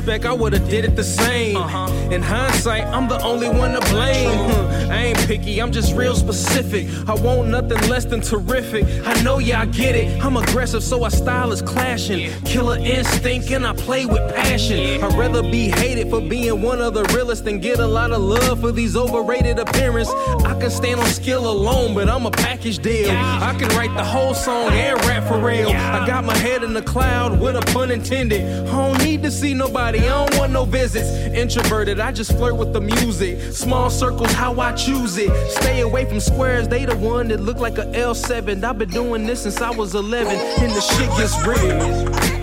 Retrospect, 0.10 0.26
I 0.26 0.34
would've 0.34 0.70
did 0.70 0.86
it 0.86 0.96
the 0.96 1.04
same. 1.04 1.58
Uh-huh. 1.58 2.12
In 2.12 2.22
hindsight, 2.22 2.86
I'm 2.86 3.08
the 3.08 3.22
only 3.22 3.50
one 3.50 3.76
I 4.90 5.04
ain't 5.06 5.18
picky, 5.20 5.62
I'm 5.62 5.72
just 5.72 5.96
real 5.96 6.16
specific. 6.16 6.88
I 7.08 7.14
want 7.14 7.50
nothing 7.50 7.78
less 7.90 8.06
than 8.06 8.22
terrific. 8.22 8.86
I 9.06 9.22
know 9.22 9.38
y'all 9.40 9.66
get 9.68 9.96
it. 9.96 10.24
I'm 10.24 10.36
aggressive, 10.36 10.84
so 10.84 11.04
our 11.04 11.12
style 11.12 11.52
is 11.52 11.62
clashing. 11.62 12.32
Killer 12.44 12.78
instinct, 12.78 13.52
and 13.52 13.66
I 13.66 13.74
play 13.74 14.06
with 14.06 14.34
passion. 14.34 15.04
I'd 15.04 15.14
rather 15.14 15.44
be 15.44 15.70
hated 15.70 16.10
for 16.10 16.22
being 16.22 16.62
one 16.62 16.82
of 16.82 16.94
the 16.94 17.04
realest 17.16 17.46
than 17.46 17.60
get 17.60 17.80
a 17.80 17.86
lot 17.86 18.12
of 18.12 18.22
love 18.22 18.62
for 18.62 18.72
these 18.72 18.96
overrated 18.96 19.60
appearances. 19.60 20.14
I 20.44 20.60
can 20.60 20.72
stand 20.72 21.00
on 21.00 21.08
skill 21.08 21.50
alone, 21.50 21.94
but 21.94 22.10
I'm 22.10 22.26
a 22.26 22.32
package 22.32 22.80
deal. 22.80 23.12
I 23.12 23.56
can 23.58 23.70
write 23.78 23.96
the 23.96 24.04
whole 24.04 24.34
song 24.34 24.72
and 24.74 25.00
rap 25.06 25.28
for 25.28 25.40
real. 25.40 25.70
I 25.70 26.06
got 26.06 26.24
my 26.24 26.38
head 26.38 26.64
in 26.64 26.74
the 26.74 26.82
cloud 26.82 27.40
with 27.40 27.56
a 27.56 27.62
pun 27.74 27.92
intended. 27.92 28.42
I 28.68 28.72
don't 28.72 29.04
need 29.04 29.24
to 29.24 29.32
see 29.32 29.54
nobody, 29.54 30.00
I 30.00 30.26
don't 30.26 30.38
want 30.38 30.52
no 30.52 30.66
visits. 30.66 31.08
Introverted, 31.36 32.00
I 32.00 32.12
just 32.12 32.32
flirt 32.38 32.56
with 32.56 32.74
the 32.74 32.82
music. 32.82 33.54
Small 33.54 33.79
circles, 33.88 34.32
how 34.34 34.60
I 34.60 34.74
choose 34.74 35.18
it. 35.18 35.32
Stay 35.52 35.82
away 35.82 36.06
from 36.06 36.20
squares, 36.20 36.68
they 36.68 36.86
the 36.86 36.98
one 36.98 37.28
that 37.30 37.40
look 37.40 37.58
like 37.58 37.78
a 37.78 37.86
L7. 37.86 38.64
I've 38.64 38.78
been 38.78 38.90
doing 38.90 39.26
this 39.26 39.44
since 39.44 39.62
I 39.62 39.70
was 39.70 39.96
11, 39.96 40.36
and 40.36 40.72
the 40.72 40.82
shit 40.82 41.10
gets 41.18 41.38
real. 41.46 42.39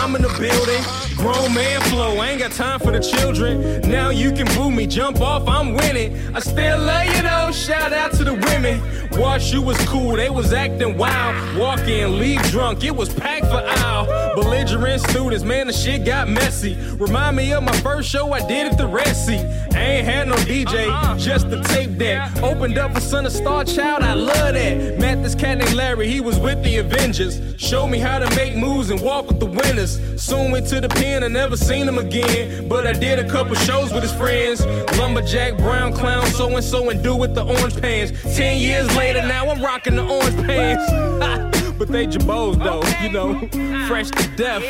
I'm 0.00 0.16
in 0.16 0.22
the 0.22 0.28
building. 0.38 0.82
Grown 1.18 1.52
man 1.52 1.78
flow, 1.82 2.22
ain't 2.22 2.40
got 2.40 2.52
time 2.52 2.80
for 2.80 2.90
the 2.90 3.00
children. 3.00 3.82
Now 3.82 4.08
you 4.08 4.32
can 4.32 4.46
boo 4.56 4.70
me, 4.70 4.86
jump 4.86 5.20
off, 5.20 5.46
I'm 5.46 5.74
winning. 5.74 6.16
I 6.34 6.40
still 6.40 6.78
love 6.78 7.04
you 7.04 7.20
though, 7.20 7.52
shout 7.52 7.92
out 7.92 8.12
to 8.12 8.24
the 8.24 8.32
women. 8.32 8.80
Watch 9.20 9.52
you 9.52 9.60
was 9.60 9.76
cool, 9.86 10.16
they 10.16 10.30
was 10.30 10.54
acting 10.54 10.96
wild. 10.96 11.58
Walk 11.58 11.80
in, 11.80 12.18
leave 12.18 12.40
drunk, 12.44 12.82
it 12.82 12.96
was 12.96 13.12
packed 13.12 13.44
for 13.44 13.62
aisle. 13.62 14.06
Belligerent 14.36 15.02
students, 15.02 15.44
man, 15.44 15.66
the 15.66 15.72
shit 15.74 16.06
got 16.06 16.30
messy. 16.30 16.78
Remind 16.96 17.36
me 17.36 17.52
of 17.52 17.62
my 17.62 17.76
first 17.80 18.08
show 18.08 18.32
I 18.32 18.40
did 18.48 18.72
at 18.72 18.78
the 18.78 18.88
Red 18.88 19.14
Sea. 19.14 19.44
Ain't 19.80 20.06
had 20.06 20.28
no 20.28 20.34
DJ, 20.34 20.88
uh-uh. 20.88 21.16
just 21.16 21.48
the 21.48 21.62
tape 21.62 21.96
deck. 21.96 22.30
Opened 22.42 22.76
up 22.76 22.92
for 22.92 23.00
Son 23.00 23.24
of 23.24 23.32
Star 23.32 23.64
Child, 23.64 24.02
I 24.02 24.12
love 24.12 24.54
that. 24.54 24.98
Met 24.98 25.22
this 25.22 25.34
cat 25.34 25.56
named 25.56 25.72
Larry, 25.72 26.06
he 26.06 26.20
was 26.20 26.38
with 26.38 26.62
the 26.62 26.76
Avengers. 26.76 27.40
Showed 27.56 27.86
me 27.86 27.98
how 27.98 28.18
to 28.18 28.28
make 28.36 28.54
moves 28.54 28.90
and 28.90 29.00
walk 29.00 29.28
with 29.28 29.40
the 29.40 29.46
winners. 29.46 29.98
Soon 30.22 30.50
went 30.50 30.66
to 30.68 30.82
the 30.82 30.88
pen, 30.88 31.24
I 31.24 31.28
never 31.28 31.56
seen 31.56 31.88
him 31.88 31.96
again. 31.96 32.68
But 32.68 32.86
I 32.86 32.92
did 32.92 33.18
a 33.18 33.28
couple 33.28 33.54
shows 33.54 33.90
with 33.90 34.02
his 34.02 34.12
friends. 34.12 34.64
Lumberjack, 34.98 35.56
brown 35.56 35.94
clown, 35.94 36.26
so 36.26 36.54
and 36.54 36.64
so, 36.64 36.90
and 36.90 37.02
do 37.02 37.16
with 37.16 37.34
the 37.34 37.44
orange 37.44 37.80
pants. 37.80 38.12
Ten 38.36 38.60
years 38.60 38.94
later, 38.94 39.22
now 39.22 39.48
I'm 39.48 39.62
rocking 39.62 39.96
the 39.96 40.06
orange 40.06 40.36
pants. 40.46 41.70
but 41.78 41.88
they 41.88 42.06
jabos 42.06 42.62
though, 42.62 42.82
you 43.02 43.10
know, 43.10 43.86
fresh 43.88 44.10
to 44.10 44.36
death, 44.36 44.62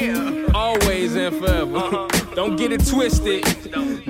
always 0.55 1.16
and 1.16 1.37
forever. 1.37 1.77
Uh-huh. 1.77 2.35
Don't 2.37 2.55
get 2.55 2.70
it 2.70 2.87
twisted. 2.87 3.44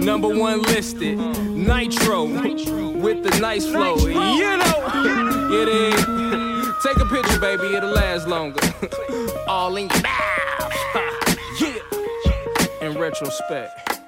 Number 0.01 0.29
one 0.29 0.63
listed, 0.63 1.19
Nitro 1.19 2.25
with 2.25 3.23
the 3.23 3.39
nice 3.41 3.67
flow. 3.67 3.97
You 3.97 4.57
know, 4.57 5.51
it 5.53 5.69
is. 5.69 6.75
Take 6.83 6.97
a 6.97 7.05
picture, 7.07 7.39
baby, 7.39 7.75
it'll 7.75 7.91
last 7.91 8.27
longer. 8.27 8.61
All 9.47 9.77
in 9.77 9.89
your 9.89 10.03
mouth. 10.03 10.75
yeah. 11.61 12.87
In 12.87 12.99
retrospect, 12.99 14.01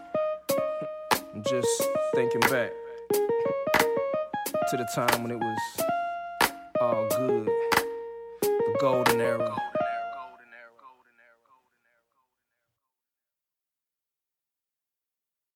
I'm 1.35 1.43
just 1.43 1.83
thinking 2.15 2.41
back 2.41 2.73
to 4.71 4.77
the 4.77 4.89
time 4.95 5.23
when 5.23 5.33
it 5.33 5.39
was 5.39 5.59
all 6.81 7.07
good 7.11 7.47
the 8.41 8.77
golden 8.81 9.21
era. 9.21 9.55